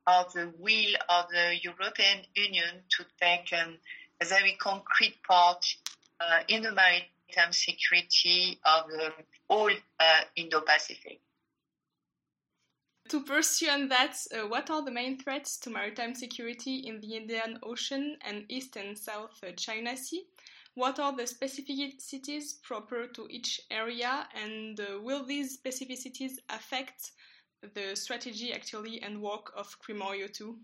of 0.10 0.34
the 0.34 0.52
will 0.58 0.94
of 1.08 1.26
the 1.30 1.56
European 1.62 2.26
Union 2.36 2.82
to 2.90 3.06
take 3.22 3.54
um, 3.54 3.78
a 4.22 4.26
very 4.26 4.56
concrete 4.60 5.18
part 5.24 5.64
uh, 6.20 6.40
in 6.48 6.64
the 6.64 6.72
maritime 6.72 7.52
security 7.52 8.60
of 8.66 8.90
the 8.90 9.12
whole 9.50 9.72
uh, 10.00 10.22
Indo-Pacific. 10.36 11.20
To 13.10 13.24
pursue 13.24 13.70
on 13.70 13.88
that, 13.90 14.18
uh, 14.34 14.48
what 14.48 14.70
are 14.70 14.84
the 14.84 14.92
main 14.92 15.18
threats 15.18 15.58
to 15.60 15.70
maritime 15.70 16.14
security 16.14 16.76
in 16.88 17.00
the 17.02 17.16
Indian 17.16 17.60
Ocean 17.64 18.18
and 18.22 18.46
East 18.50 18.76
and 18.76 18.98
South 18.98 19.36
uh, 19.44 19.52
China 19.56 19.96
Sea? 19.96 20.24
What 20.76 21.00
are 21.00 21.16
the 21.16 21.24
specificities 21.24 22.62
proper 22.62 23.08
to 23.08 23.28
each 23.30 23.62
area, 23.72 24.28
and 24.36 24.80
uh, 24.80 25.00
will 25.02 25.26
these 25.26 25.58
specificities 25.58 26.34
affect 26.50 27.12
the 27.62 27.96
strategy 27.96 28.54
actually 28.54 29.02
and 29.02 29.22
work 29.22 29.52
of 29.56 29.78
CRIMARIO 29.80 30.28
2? 30.34 30.58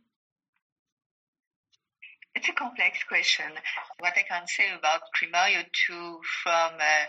It's 2.35 2.49
a 2.49 2.53
complex 2.53 3.03
question. 3.07 3.51
What 3.99 4.13
I 4.17 4.23
can 4.23 4.47
say 4.47 4.65
about 4.77 5.01
CRIMARIO 5.15 5.65
2 5.87 6.21
from 6.43 6.73
a 6.79 7.07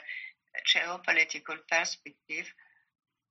geopolitical 0.66 1.56
perspective 1.70 2.52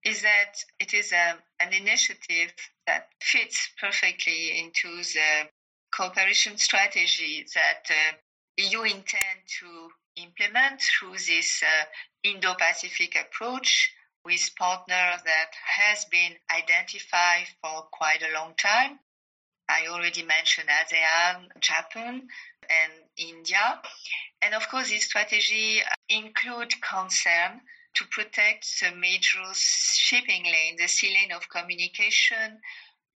is 0.03 0.21
that 0.21 0.53
it 0.79 0.93
is 0.93 1.11
a, 1.11 1.31
um, 1.31 1.37
an 1.59 1.73
initiative 1.73 2.53
that 2.85 3.09
fits 3.21 3.69
perfectly 3.81 4.59
into 4.59 4.97
the 4.97 5.49
cooperation 5.91 6.57
strategy 6.57 7.45
that 7.55 7.89
uh, 7.89 8.13
EU 8.57 8.81
intend 8.81 9.39
to 9.59 9.89
implement 10.17 10.81
through 10.81 11.13
this 11.13 11.63
uh, 11.63 11.85
Indo-Pacific 12.23 13.17
approach 13.19 13.94
with 14.25 14.49
partners 14.57 15.21
that 15.23 15.51
has 15.77 16.05
been 16.05 16.33
identified 16.51 17.47
for 17.61 17.83
quite 17.91 18.23
a 18.23 18.33
long 18.33 18.53
time. 18.57 18.99
I 19.69 19.87
already 19.87 20.23
mentioned 20.23 20.69
ASEAN, 20.69 21.47
Japan, 21.59 22.27
and 22.69 22.93
India. 23.17 23.81
And 24.41 24.53
of 24.53 24.67
course, 24.69 24.89
this 24.89 25.05
strategy 25.05 25.81
include 26.09 26.73
concern 26.81 27.61
to 27.95 28.05
protect 28.11 28.67
the 28.81 28.95
major 28.95 29.39
shipping 29.53 30.43
lane, 30.43 30.75
the 30.77 30.87
sea 30.87 31.13
lane 31.13 31.31
of 31.31 31.49
communication, 31.49 32.59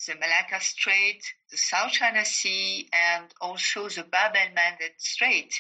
the 0.07 0.15
Malacca 0.15 0.61
Strait, 0.61 1.21
the 1.51 1.57
South 1.57 1.91
China 1.91 2.23
Sea, 2.23 2.87
and 2.93 3.33
also 3.41 3.89
the 3.89 4.03
Bab 4.03 4.35
el 4.35 4.49
Mandeb 4.49 4.93
Strait. 4.97 5.53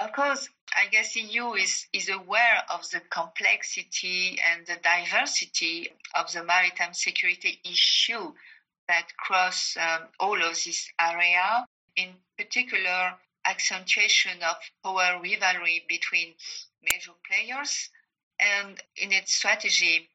Of 0.00 0.12
course, 0.12 0.48
I 0.76 0.88
guess 0.88 1.14
EU 1.14 1.52
is, 1.52 1.86
is 1.92 2.08
aware 2.08 2.64
of 2.68 2.88
the 2.90 3.00
complexity 3.00 4.40
and 4.40 4.66
the 4.66 4.76
diversity 4.82 5.92
of 6.14 6.32
the 6.32 6.42
maritime 6.42 6.94
security 6.94 7.60
issue 7.64 8.34
that 8.88 9.16
cross 9.16 9.76
um, 9.76 10.08
all 10.18 10.42
of 10.42 10.62
this 10.64 10.90
area, 11.00 11.66
in 11.94 12.14
particular 12.36 13.14
accentuation 13.44 14.42
of 14.42 14.56
power 14.82 15.20
rivalry 15.22 15.84
between 15.88 16.34
major 16.82 17.12
players. 17.26 17.90
And 18.40 18.82
in 18.96 19.12
its 19.12 19.34
strategy, 19.34 20.10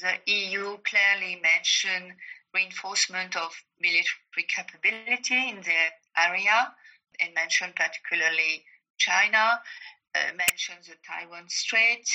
the 0.00 0.18
EU 0.26 0.78
clearly 0.78 1.40
mentioned 1.40 2.14
reinforcement 2.52 3.36
of 3.36 3.62
military 3.80 4.46
capability 4.48 5.48
in 5.48 5.62
the 5.62 5.92
area 6.18 6.74
and 7.20 7.32
mentioned 7.34 7.76
particularly 7.76 8.64
China, 8.98 9.60
uh, 10.14 10.18
mentioned 10.36 10.84
the 10.84 10.96
Taiwan 11.06 11.48
Strait, 11.48 12.08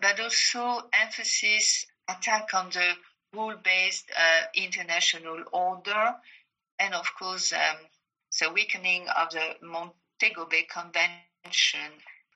but 0.00 0.18
also 0.20 0.88
emphasis 0.92 1.86
attack 2.08 2.52
on 2.54 2.70
the 2.70 2.94
rule-based 3.32 4.10
uh, 4.16 4.42
international 4.54 5.44
order, 5.52 6.14
and 6.78 6.94
of 6.94 7.06
course 7.18 7.52
um, 7.52 7.76
the 8.40 8.52
weakening 8.52 9.08
of 9.08 9.30
the 9.30 9.56
Montego 9.62 10.46
Bay 10.46 10.66
Convention. 10.70 11.90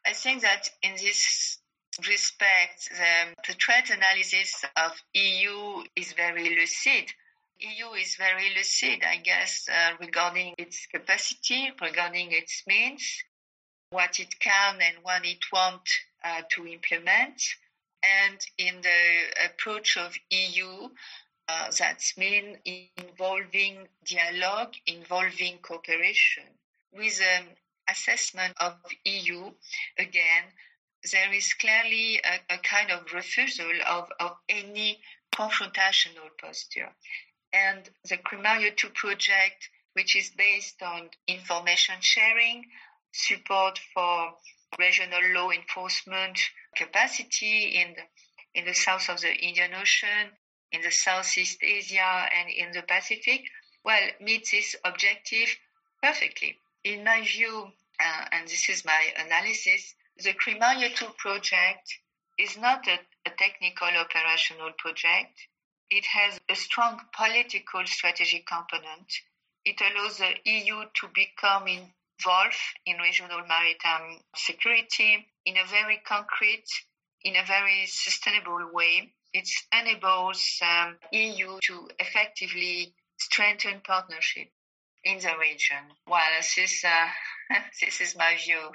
I 0.06 0.12
think 0.12 0.42
that 0.42 0.68
in 0.82 0.92
this 0.92 1.58
respect, 2.06 2.88
the, 2.90 3.34
the 3.46 3.54
threat 3.54 3.90
analysis 3.90 4.64
of 4.76 4.92
EU 5.14 5.82
is 5.96 6.12
very 6.12 6.56
lucid 6.56 7.12
EU 7.60 7.92
is 7.94 8.14
very 8.14 8.54
lucid, 8.54 9.02
I 9.02 9.16
guess, 9.16 9.68
uh, 9.68 9.96
regarding 9.98 10.54
its 10.58 10.86
capacity, 10.86 11.72
regarding 11.80 12.30
its 12.30 12.62
means, 12.68 13.24
what 13.90 14.18
it 14.20 14.38
can 14.38 14.74
and 14.74 15.02
what 15.02 15.24
it 15.24 15.38
wants 15.52 15.98
uh, 16.24 16.42
to 16.50 16.66
implement. 16.66 17.42
And 18.02 18.38
in 18.58 18.80
the 18.82 19.46
approach 19.46 19.96
of 19.96 20.14
EU, 20.30 20.88
uh, 21.48 21.70
that's 21.76 22.16
mean 22.16 22.58
involving 22.96 23.88
dialogue, 24.04 24.74
involving 24.86 25.58
cooperation. 25.62 26.44
With 26.92 27.20
an 27.20 27.46
assessment 27.90 28.54
of 28.60 28.74
EU, 29.04 29.50
again, 29.98 30.44
there 31.12 31.32
is 31.32 31.52
clearly 31.54 32.20
a, 32.24 32.54
a 32.54 32.58
kind 32.58 32.90
of 32.90 33.12
refusal 33.12 33.70
of, 33.88 34.08
of 34.20 34.32
any 34.48 34.98
confrontational 35.34 36.28
posture 36.40 36.90
and 37.52 37.88
the 38.08 38.18
CRIMARIO 38.18 38.76
2 38.76 38.90
project, 38.90 39.70
which 39.94 40.16
is 40.16 40.30
based 40.30 40.82
on 40.82 41.08
information 41.26 41.96
sharing, 42.00 42.64
support 43.12 43.78
for 43.94 44.32
regional 44.78 45.20
law 45.34 45.50
enforcement 45.50 46.38
capacity 46.76 47.80
in 47.80 47.94
the, 47.94 48.02
in 48.60 48.64
the 48.64 48.74
south 48.74 49.08
of 49.08 49.20
the 49.20 49.34
Indian 49.34 49.74
Ocean, 49.74 50.30
in 50.72 50.82
the 50.82 50.90
Southeast 50.90 51.58
Asia, 51.62 52.28
and 52.38 52.50
in 52.50 52.72
the 52.72 52.82
Pacific, 52.82 53.42
well, 53.84 54.08
meets 54.20 54.50
this 54.50 54.76
objective 54.84 55.48
perfectly. 56.02 56.58
In 56.84 57.04
my 57.04 57.22
view, 57.22 57.72
uh, 58.00 58.24
and 58.32 58.46
this 58.46 58.68
is 58.68 58.84
my 58.84 59.12
analysis, 59.16 59.94
the 60.18 60.32
CRIMARIO 60.32 60.94
2 60.94 61.06
project 61.16 61.98
is 62.38 62.56
not 62.56 62.86
a, 62.86 62.98
a 63.26 63.30
technical 63.38 63.88
operational 63.88 64.70
project. 64.78 65.48
It 65.90 66.04
has 66.06 66.38
a 66.48 66.54
strong 66.54 67.00
political 67.16 67.84
strategic 67.86 68.46
component. 68.46 69.12
It 69.64 69.80
allows 69.80 70.18
the 70.18 70.34
EU 70.44 70.84
to 71.00 71.08
become 71.14 71.66
involved 72.18 72.56
in 72.86 72.96
regional 72.98 73.42
maritime 73.46 74.20
security 74.34 75.26
in 75.44 75.56
a 75.56 75.66
very 75.66 76.00
concrete, 76.06 76.66
in 77.22 77.36
a 77.36 77.44
very 77.46 77.86
sustainable 77.86 78.70
way. 78.72 79.12
It 79.32 79.48
enables 79.72 80.42
um, 80.62 80.96
EU 81.12 81.58
to 81.62 81.88
effectively 81.98 82.94
strengthen 83.18 83.80
partnership 83.84 84.48
in 85.04 85.18
the 85.18 85.32
region. 85.38 85.84
Well, 86.06 86.20
this 86.38 86.58
is, 86.58 86.84
uh, 86.84 87.56
this 87.80 88.00
is 88.00 88.16
my 88.16 88.36
view. 88.42 88.70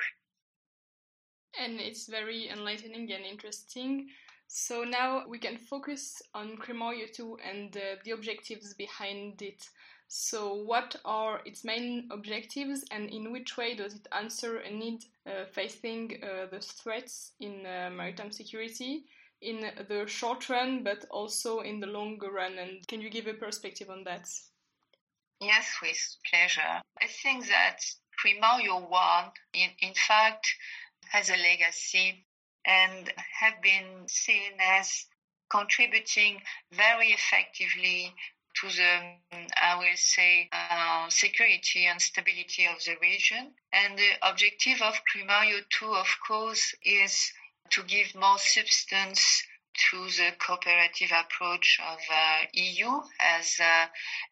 And 1.60 1.80
it's 1.80 2.08
very 2.08 2.50
enlightening 2.50 3.12
and 3.12 3.26
interesting. 3.26 4.10
So 4.48 4.84
now 4.84 5.24
we 5.28 5.40
can 5.40 5.58
focus 5.58 6.22
on 6.34 6.58
CRIMARIO 6.58 7.12
2 7.14 7.38
and 7.44 7.76
uh, 7.76 7.80
the 8.04 8.12
objectives 8.12 8.74
behind 8.74 9.42
it. 9.42 9.68
So, 10.16 10.54
what 10.54 10.96
are 11.06 11.42
its 11.44 11.64
main 11.64 12.08
objectives, 12.12 12.86
and 12.92 13.10
in 13.10 13.32
which 13.32 13.58
way 13.58 13.74
does 13.74 13.96
it 13.96 14.08
answer 14.12 14.60
a 14.60 14.70
need 14.70 15.04
uh, 15.26 15.46
facing 15.52 16.22
uh, 16.22 16.46
the 16.52 16.60
threats 16.60 17.32
in 17.40 17.66
uh, 17.66 17.90
maritime 17.92 18.32
security 18.32 19.06
in 19.42 19.62
the 19.88 20.06
short 20.06 20.50
run, 20.50 20.84
but 20.84 21.04
also 21.10 21.62
in 21.62 21.80
the 21.80 21.88
longer 21.88 22.30
run? 22.30 22.60
And 22.60 22.88
can 22.88 23.02
you 23.02 23.10
give 23.10 23.26
a 23.26 23.34
perspective 23.34 23.90
on 23.90 24.04
that? 24.04 24.30
Yes, 25.42 25.80
with 25.82 26.18
pleasure. 26.30 26.84
I 27.02 27.08
think 27.08 27.48
that 27.48 27.80
CRIMARIO 28.20 28.88
1, 28.88 29.32
in, 29.54 29.70
in 29.80 29.96
fact, 29.96 30.48
has 31.10 31.32
a 31.32 31.38
legacy 31.38 32.24
and 32.66 33.12
have 33.40 33.60
been 33.64 34.08
seen 34.08 34.52
as 34.62 35.08
contributing 35.50 36.40
very 36.72 37.08
effectively 37.08 38.14
to 38.62 38.68
the, 38.68 39.48
I 39.62 39.76
will 39.78 39.96
say, 39.96 40.50
uh, 40.52 41.10
security 41.10 41.86
and 41.86 42.02
stability 42.02 42.66
of 42.66 42.84
the 42.84 42.96
region. 43.02 43.54
And 43.72 43.98
the 43.98 44.12
objective 44.22 44.82
of 44.82 45.02
CRIMARIO 45.06 45.62
2, 45.70 45.94
of 45.94 46.08
course, 46.26 46.76
is 46.84 47.32
to 47.72 47.84
give 47.84 48.16
more 48.16 48.38
substance 48.38 49.44
to 49.92 50.06
the 50.06 50.32
cooperative 50.38 51.12
approach 51.12 51.80
of 51.84 52.00
uh, 52.12 52.46
EU 52.54 53.02
as 53.20 53.60
uh, 53.60 53.88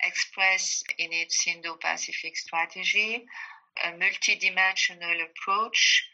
expressed 0.06 0.86
in 1.00 1.12
its 1.12 1.48
Indo-Pacific 1.48 2.38
strategy, 2.38 3.26
a 3.84 3.92
multidimensional 3.94 5.26
approach 5.26 6.08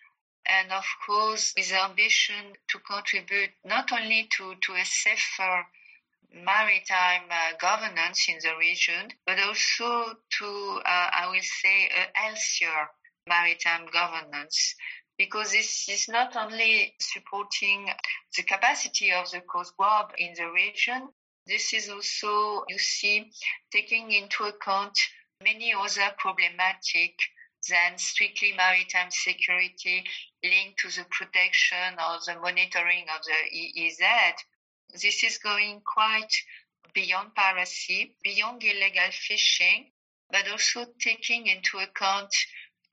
and 0.47 0.71
of 0.71 0.85
course 1.05 1.53
with 1.57 1.71
ambition 1.73 2.53
to 2.69 2.79
contribute 2.79 3.51
not 3.65 3.91
only 3.91 4.29
to, 4.37 4.55
to 4.61 4.73
a 4.73 4.85
safer 4.85 5.65
maritime 6.43 7.29
uh, 7.29 7.57
governance 7.59 8.27
in 8.29 8.37
the 8.41 8.55
region, 8.57 9.11
but 9.25 9.39
also 9.39 10.15
to, 10.39 10.81
uh, 10.85 11.09
I 11.13 11.29
will 11.31 11.41
say, 11.41 11.89
a 11.89 12.17
healthier 12.19 12.89
maritime 13.27 13.87
governance. 13.91 14.75
Because 15.17 15.51
this 15.51 15.89
is 15.89 16.07
not 16.07 16.35
only 16.35 16.95
supporting 16.99 17.89
the 18.35 18.43
capacity 18.43 19.11
of 19.11 19.29
the 19.31 19.41
Coast 19.41 19.75
Guard 19.77 20.13
in 20.17 20.33
the 20.35 20.51
region, 20.51 21.09
this 21.47 21.73
is 21.73 21.89
also, 21.89 22.65
you 22.67 22.77
see, 22.77 23.31
taking 23.71 24.11
into 24.11 24.43
account 24.43 24.97
many 25.43 25.73
other 25.73 26.13
problematic 26.17 27.13
than 27.69 27.97
strictly 27.97 28.53
maritime 28.53 29.09
security 29.09 30.03
linked 30.43 30.79
to 30.79 30.89
the 30.89 31.05
protection 31.09 31.93
or 31.93 32.19
the 32.25 32.39
monitoring 32.39 33.05
of 33.15 33.23
the 33.23 33.57
EEZ. 33.57 34.33
This 34.93 35.23
is 35.23 35.37
going 35.37 35.81
quite 35.81 36.33
beyond 36.93 37.35
piracy, 37.35 38.15
beyond 38.23 38.63
illegal 38.63 39.11
fishing, 39.11 39.91
but 40.31 40.49
also 40.49 40.85
taking 40.99 41.47
into 41.47 41.77
account 41.77 42.33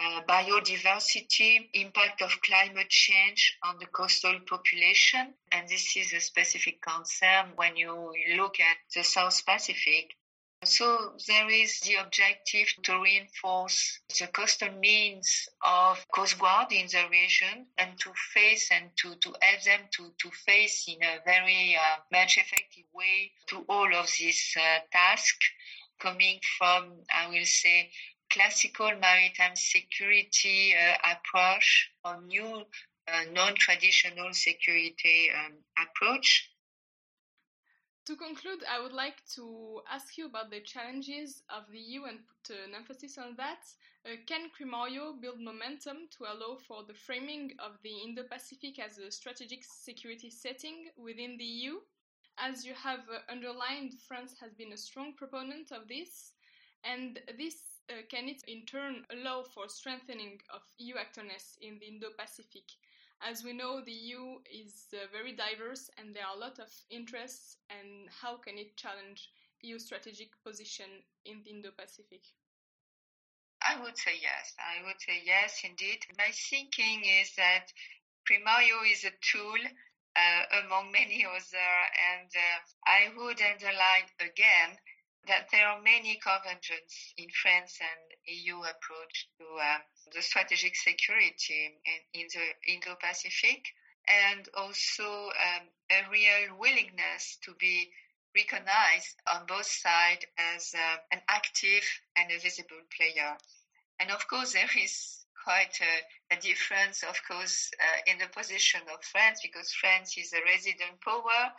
uh, 0.00 0.22
biodiversity, 0.22 1.68
impact 1.72 2.20
of 2.20 2.40
climate 2.42 2.90
change 2.90 3.56
on 3.62 3.78
the 3.78 3.86
coastal 3.86 4.38
population. 4.40 5.34
And 5.52 5.68
this 5.68 5.96
is 5.96 6.12
a 6.12 6.20
specific 6.20 6.82
concern 6.82 7.52
when 7.56 7.76
you 7.76 8.12
look 8.36 8.60
at 8.60 8.76
the 8.94 9.04
South 9.04 9.44
Pacific 9.46 10.16
So 10.64 11.16
there 11.26 11.50
is 11.50 11.80
the 11.80 11.96
objective 11.96 12.68
to 12.84 13.00
reinforce 13.00 14.00
the 14.18 14.26
coastal 14.28 14.70
means 14.72 15.48
of 15.62 16.04
Coast 16.14 16.38
Guard 16.38 16.72
in 16.72 16.86
the 16.86 17.06
region 17.10 17.66
and 17.78 17.98
to 18.00 18.12
face 18.32 18.70
and 18.70 18.90
to, 18.96 19.14
to 19.16 19.34
help 19.40 19.62
them 19.62 19.80
to, 19.96 20.12
to 20.18 20.30
face 20.30 20.86
in 20.88 21.02
a 21.02 21.20
very 21.24 21.76
uh, 21.76 22.00
much 22.10 22.38
effective 22.38 22.84
way 22.94 23.32
to 23.48 23.64
all 23.68 23.94
of 23.94 24.08
these 24.18 24.56
uh, 24.56 24.80
tasks 24.90 25.46
coming 25.98 26.40
from, 26.58 26.92
I 27.12 27.28
will 27.28 27.44
say, 27.44 27.90
classical 28.30 28.90
maritime 28.98 29.56
security 29.56 30.74
uh, 30.74 31.12
approach 31.12 31.90
or 32.04 32.20
new 32.22 32.64
uh, 33.06 33.24
non-traditional 33.32 34.32
security 34.32 35.30
um, 35.30 35.52
approach 35.78 36.50
to 38.06 38.16
conclude, 38.16 38.62
I 38.70 38.82
would 38.82 38.92
like 38.92 39.22
to 39.34 39.80
ask 39.90 40.18
you 40.18 40.26
about 40.26 40.50
the 40.50 40.60
challenges 40.60 41.42
of 41.48 41.64
the 41.70 41.78
EU 41.78 42.04
and 42.04 42.18
put 42.26 42.54
an 42.56 42.74
emphasis 42.74 43.16
on 43.18 43.34
that. 43.36 43.64
Uh, 44.04 44.16
can 44.26 44.50
CRIMARIO 44.50 45.20
build 45.20 45.40
momentum 45.40 46.08
to 46.18 46.24
allow 46.24 46.56
for 46.56 46.84
the 46.86 46.92
framing 46.92 47.52
of 47.58 47.78
the 47.82 47.90
Indo 48.04 48.22
Pacific 48.24 48.78
as 48.78 48.98
a 48.98 49.10
strategic 49.10 49.64
security 49.64 50.28
setting 50.28 50.90
within 50.98 51.38
the 51.38 51.44
EU? 51.44 51.76
As 52.36 52.66
you 52.66 52.74
have 52.74 53.00
uh, 53.08 53.20
underlined, 53.32 53.94
France 54.06 54.34
has 54.40 54.52
been 54.52 54.72
a 54.72 54.76
strong 54.76 55.14
proponent 55.14 55.72
of 55.72 55.88
this, 55.88 56.32
and 56.84 57.20
this 57.38 57.54
uh, 57.88 58.02
can 58.10 58.28
it 58.28 58.42
in 58.48 58.66
turn 58.66 59.04
allow 59.10 59.42
for 59.42 59.68
strengthening 59.68 60.40
of 60.52 60.60
EU 60.78 60.94
actorness 60.96 61.56
in 61.62 61.78
the 61.78 61.86
Indo 61.86 62.08
Pacific? 62.18 62.64
As 63.24 63.42
we 63.42 63.52
know, 63.52 63.80
the 63.80 63.92
EU 63.92 64.38
is 64.52 64.86
uh, 64.92 65.06
very 65.10 65.32
diverse 65.32 65.90
and 65.98 66.14
there 66.14 66.26
are 66.26 66.36
a 66.36 66.40
lot 66.40 66.58
of 66.58 66.68
interests. 66.90 67.56
And 67.70 68.08
how 68.22 68.36
can 68.36 68.58
it 68.58 68.76
challenge 68.76 69.30
EU 69.62 69.78
strategic 69.78 70.30
position 70.44 70.86
in 71.24 71.40
the 71.42 71.50
Indo-Pacific? 71.50 72.20
I 73.66 73.80
would 73.80 73.96
say 73.96 74.12
yes. 74.20 74.54
I 74.60 74.84
would 74.84 75.00
say 75.00 75.22
yes, 75.24 75.62
indeed. 75.64 76.04
My 76.18 76.30
thinking 76.50 77.02
is 77.22 77.34
that 77.36 77.72
CRIMARIO 78.28 78.84
is 78.92 79.04
a 79.04 79.16
tool 79.24 79.60
uh, 80.16 80.60
among 80.64 80.92
many 80.92 81.24
others, 81.24 81.52
and 81.52 82.28
uh, 82.28 82.58
I 82.86 83.08
would 83.16 83.40
underline 83.40 84.08
again 84.20 84.76
that 85.26 85.48
there 85.50 85.66
are 85.66 85.80
many 85.82 86.20
convergences 86.24 87.12
in 87.16 87.28
France 87.30 87.78
and 87.80 88.00
EU 88.26 88.56
approach 88.60 89.28
to 89.38 89.44
uh, 89.60 89.78
the 90.14 90.22
strategic 90.22 90.76
security 90.76 91.72
in, 91.84 92.20
in 92.20 92.26
the 92.32 92.72
Indo-Pacific, 92.72 93.64
and 94.08 94.48
also 94.56 95.04
um, 95.04 95.64
a 95.90 96.10
real 96.10 96.58
willingness 96.58 97.38
to 97.44 97.54
be 97.58 97.88
recognized 98.36 99.16
on 99.32 99.46
both 99.46 99.66
sides 99.66 100.26
as 100.36 100.74
uh, 100.74 100.96
an 101.12 101.20
active 101.28 101.84
and 102.16 102.30
a 102.30 102.38
visible 102.38 102.82
player. 102.96 103.36
And 104.00 104.10
of 104.10 104.26
course, 104.28 104.52
there 104.52 104.70
is 104.82 105.24
quite 105.44 105.78
a, 105.80 106.34
a 106.34 106.40
difference, 106.40 107.04
of 107.04 107.16
course, 107.28 107.70
uh, 107.78 108.10
in 108.10 108.18
the 108.18 108.28
position 108.28 108.80
of 108.92 109.04
France, 109.04 109.40
because 109.42 109.72
France 109.72 110.16
is 110.18 110.32
a 110.32 110.42
resident 110.44 111.00
power 111.04 111.52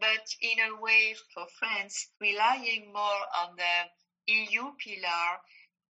but 0.00 0.34
in 0.40 0.58
a 0.58 0.80
way 0.80 1.14
for 1.34 1.46
France, 1.58 2.08
relying 2.20 2.92
more 2.92 3.20
on 3.36 3.56
the 3.56 4.32
EU 4.32 4.72
pillar 4.78 5.40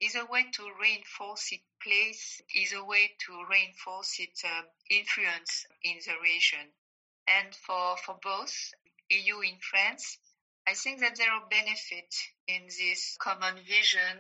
is 0.01 0.17
a 0.17 0.25
way 0.27 0.47
to 0.53 0.63
reinforce 0.81 1.53
its 1.53 1.63
place, 1.83 2.43
is 2.55 2.73
a 2.73 2.85
way 2.85 3.15
to 3.27 3.45
reinforce 3.49 4.19
its 4.19 4.45
um, 4.45 4.65
influence 4.91 5.67
in 5.85 5.99
the 6.05 6.15
region. 6.23 6.67
And 7.29 7.55
for, 7.55 7.97
for 7.99 8.19
both 8.23 8.75
EU 9.11 9.41
and 9.41 9.63
France, 9.63 10.19
I 10.67 10.75
think 10.75 11.01
that 11.01 11.17
there 11.17 11.31
are 11.31 11.49
benefits 11.49 12.29
in 12.49 12.65
this 12.67 13.17
common 13.19 13.57
vision, 13.65 14.19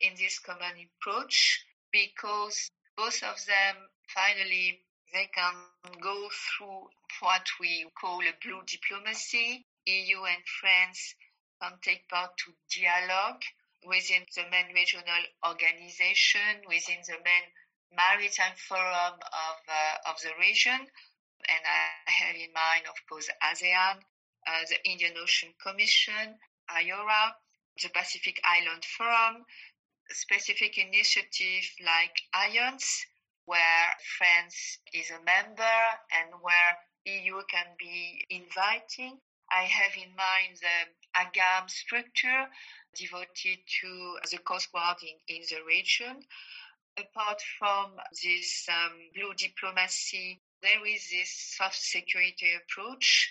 in 0.00 0.14
this 0.16 0.38
common 0.38 0.88
approach, 1.00 1.64
because 1.92 2.70
both 2.96 3.22
of 3.22 3.44
them 3.46 3.76
finally 4.08 4.80
they 5.14 5.30
can 5.32 5.54
go 6.02 6.28
through 6.28 6.90
what 7.20 7.46
we 7.60 7.86
call 7.98 8.20
a 8.20 8.34
blue 8.42 8.60
diplomacy. 8.66 9.64
EU 9.86 10.24
and 10.24 10.42
France 10.60 11.14
can 11.62 11.72
take 11.82 12.08
part 12.08 12.36
to 12.38 12.52
dialogue 12.82 13.42
within 13.86 14.26
the 14.34 14.42
main 14.50 14.74
regional 14.74 15.24
organization, 15.46 16.66
within 16.66 16.98
the 17.06 17.14
main 17.22 17.46
maritime 17.94 18.56
forum 18.56 19.14
of, 19.22 19.56
uh, 19.68 20.10
of 20.10 20.20
the 20.22 20.32
region. 20.40 20.80
And 20.82 21.62
I 21.62 22.10
have 22.10 22.34
in 22.34 22.52
mind, 22.52 22.86
of 22.88 22.98
course, 23.08 23.30
ASEAN, 23.40 24.02
uh, 24.46 24.62
the 24.68 24.90
Indian 24.90 25.14
Ocean 25.22 25.54
Commission, 25.62 26.34
IORA, 26.68 27.32
the 27.80 27.88
Pacific 27.90 28.40
Island 28.44 28.84
Forum, 28.84 29.44
specific 30.10 30.76
initiatives 30.78 31.70
like 31.84 32.16
IONS, 32.34 33.06
where 33.46 33.86
France 34.18 34.78
is 34.92 35.10
a 35.10 35.22
member 35.24 35.78
and 36.12 36.30
where 36.40 36.78
EU 37.06 37.42
can 37.50 37.66
be 37.78 38.24
inviting. 38.30 39.18
I 39.50 39.64
have 39.64 39.92
in 39.96 40.14
mind 40.16 40.58
the 40.60 41.20
AGAM 41.20 41.68
structure 41.68 42.48
devoted 42.94 43.58
to 43.80 44.18
the 44.30 44.38
Coast 44.38 44.72
Guard 44.72 44.96
in, 45.02 45.36
in 45.36 45.42
the 45.50 45.62
region. 45.66 46.24
Apart 46.96 47.42
from 47.58 47.92
this 48.22 48.66
um, 48.68 48.92
blue 49.14 49.34
diplomacy, 49.34 50.40
there 50.62 50.86
is 50.86 51.10
this 51.10 51.30
soft 51.56 51.76
security 51.76 52.52
approach 52.54 53.30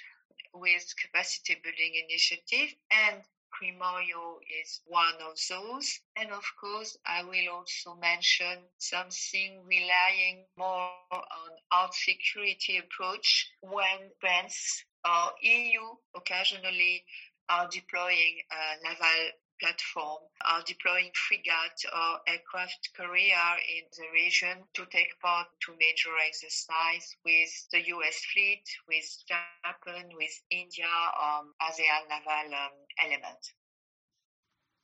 with 0.53 0.93
capacity 1.01 1.57
building 1.63 1.93
initiative 2.07 2.75
and 2.91 3.23
CRIMARIO 3.53 4.39
is 4.61 4.81
one 4.85 5.13
of 5.21 5.37
those. 5.49 5.99
And 6.15 6.31
of 6.31 6.43
course, 6.59 6.97
I 7.05 7.23
will 7.23 7.49
also 7.53 7.95
mention 7.95 8.59
something 8.77 9.63
relying 9.65 10.45
more 10.57 10.89
on 11.11 11.51
out 11.71 11.93
security 11.93 12.77
approach 12.77 13.51
when 13.61 14.11
France 14.19 14.83
or 15.05 15.31
EU 15.41 15.81
occasionally 16.15 17.05
are 17.49 17.67
deploying 17.69 18.41
a 18.51 18.83
naval 18.83 19.31
platform 19.63 20.19
are 20.45 20.61
deploying 20.67 21.09
frigate 21.15 21.87
or 21.87 22.19
aircraft 22.27 22.89
carrier 22.95 23.49
in 23.71 23.83
the 23.95 24.11
region 24.11 24.57
to 24.73 24.85
take 24.91 25.17
part 25.21 25.47
to 25.61 25.71
major 25.79 26.11
exercise 26.27 27.15
with 27.23 27.51
the 27.71 27.79
US 27.95 28.19
fleet, 28.33 28.63
with 28.89 29.07
Japan, 29.25 30.09
with 30.17 30.35
India, 30.51 30.91
um, 31.15 31.53
ASEAN 31.61 32.03
naval 32.11 32.53
um, 32.53 32.75
element. 32.99 33.53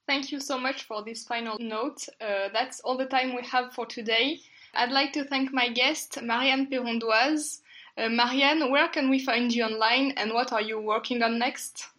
Thank 0.07 0.31
you 0.31 0.39
so 0.39 0.57
much 0.57 0.83
for 0.83 1.03
this 1.03 1.25
final 1.25 1.57
note. 1.59 2.07
Uh, 2.21 2.47
that's 2.53 2.79
all 2.79 2.97
the 2.97 3.05
time 3.05 3.35
we 3.35 3.43
have 3.43 3.73
for 3.73 3.85
today. 3.85 4.39
I'd 4.73 4.91
like 4.91 5.11
to 5.13 5.25
thank 5.25 5.51
my 5.53 5.69
guest, 5.69 6.21
Marianne 6.21 6.67
Péron-Doise. 6.67 7.61
Uh, 7.97 8.09
Marianne, 8.09 8.71
where 8.71 8.87
can 8.87 9.09
we 9.09 9.19
find 9.19 9.53
you 9.53 9.65
online 9.65 10.11
and 10.11 10.33
what 10.33 10.53
are 10.53 10.61
you 10.61 10.79
working 10.79 11.21
on 11.21 11.37
next? 11.37 11.89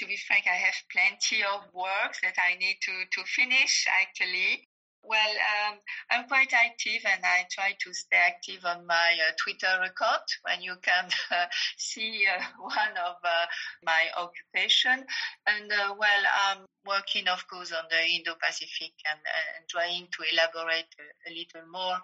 To 0.00 0.06
be 0.06 0.16
frank, 0.16 0.44
I 0.48 0.56
have 0.56 0.80
plenty 0.90 1.44
of 1.44 1.60
work 1.74 2.16
that 2.24 2.40
I 2.40 2.56
need 2.56 2.78
to, 2.88 3.04
to 3.04 3.20
finish 3.28 3.86
actually. 4.00 4.66
Well, 5.04 5.32
um, 5.32 5.76
I'm 6.10 6.24
quite 6.28 6.52
active 6.52 7.04
and 7.04 7.20
I 7.24 7.44
try 7.50 7.76
to 7.78 7.92
stay 7.92 8.16
active 8.16 8.64
on 8.64 8.86
my 8.86 9.16
uh, 9.20 9.32
Twitter 9.36 9.76
account 9.84 10.24
when 10.42 10.62
you 10.62 10.76
can 10.80 11.04
uh, 11.30 11.46
see 11.76 12.24
uh, 12.24 12.42
one 12.60 12.96
of 12.96 13.16
uh, 13.24 13.46
my 13.84 14.08
occupation. 14.16 15.04
And 15.46 15.72
uh, 15.72 15.94
well, 15.98 16.22
I'm 16.48 16.64
working, 16.86 17.28
of 17.28 17.46
course, 17.48 17.72
on 17.72 17.84
the 17.90 18.00
Indo-Pacific 18.00 18.92
and, 19.04 19.20
and 19.20 19.68
trying 19.68 20.08
to 20.12 20.20
elaborate 20.32 20.88
a, 20.96 21.28
a 21.28 21.30
little 21.32 21.68
more 21.70 21.96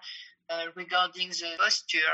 uh, 0.49 0.65
regarding 0.75 1.29
the 1.29 1.57
posture 1.57 2.13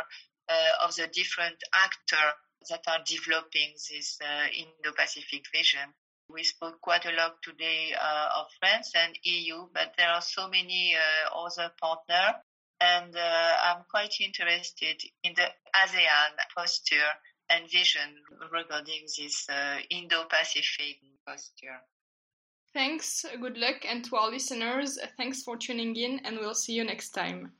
of 0.83 0.95
the 0.95 1.07
different 1.07 1.55
actors 1.73 2.35
that 2.69 2.83
are 2.87 3.03
developing 3.05 3.73
this 3.89 4.19
uh, 4.21 4.47
Indo-Pacific 4.47 5.43
vision. 5.53 5.93
We 6.29 6.43
spoke 6.43 6.79
quite 6.81 7.05
a 7.05 7.11
lot 7.11 7.35
today 7.43 7.93
uh, 7.93 8.39
of 8.39 8.47
France 8.59 8.91
and 8.95 9.17
EU, 9.23 9.67
but 9.73 9.93
there 9.97 10.09
are 10.09 10.21
so 10.21 10.49
many 10.49 10.95
uh, 10.95 11.37
other 11.37 11.71
partners, 11.81 12.41
and 12.79 13.15
I'm 13.15 13.83
quite 13.89 14.13
interested 14.19 15.01
in 15.23 15.33
the 15.35 15.47
ASEAN 15.75 16.35
posture 16.55 17.11
and 17.49 17.69
vision 17.69 18.15
regarding 18.51 19.03
this 19.17 19.47
Indo-Pacific 19.89 20.99
posture. 21.25 21.79
Thanks, 22.73 23.25
good 23.39 23.57
luck, 23.57 23.85
and 23.87 24.03
to 24.05 24.15
our 24.15 24.31
listeners, 24.31 24.97
thanks 25.17 25.43
for 25.43 25.55
tuning 25.57 25.95
in, 25.95 26.19
and 26.25 26.39
we'll 26.39 26.55
see 26.55 26.73
you 26.73 26.83
next 26.83 27.11
time. 27.11 27.53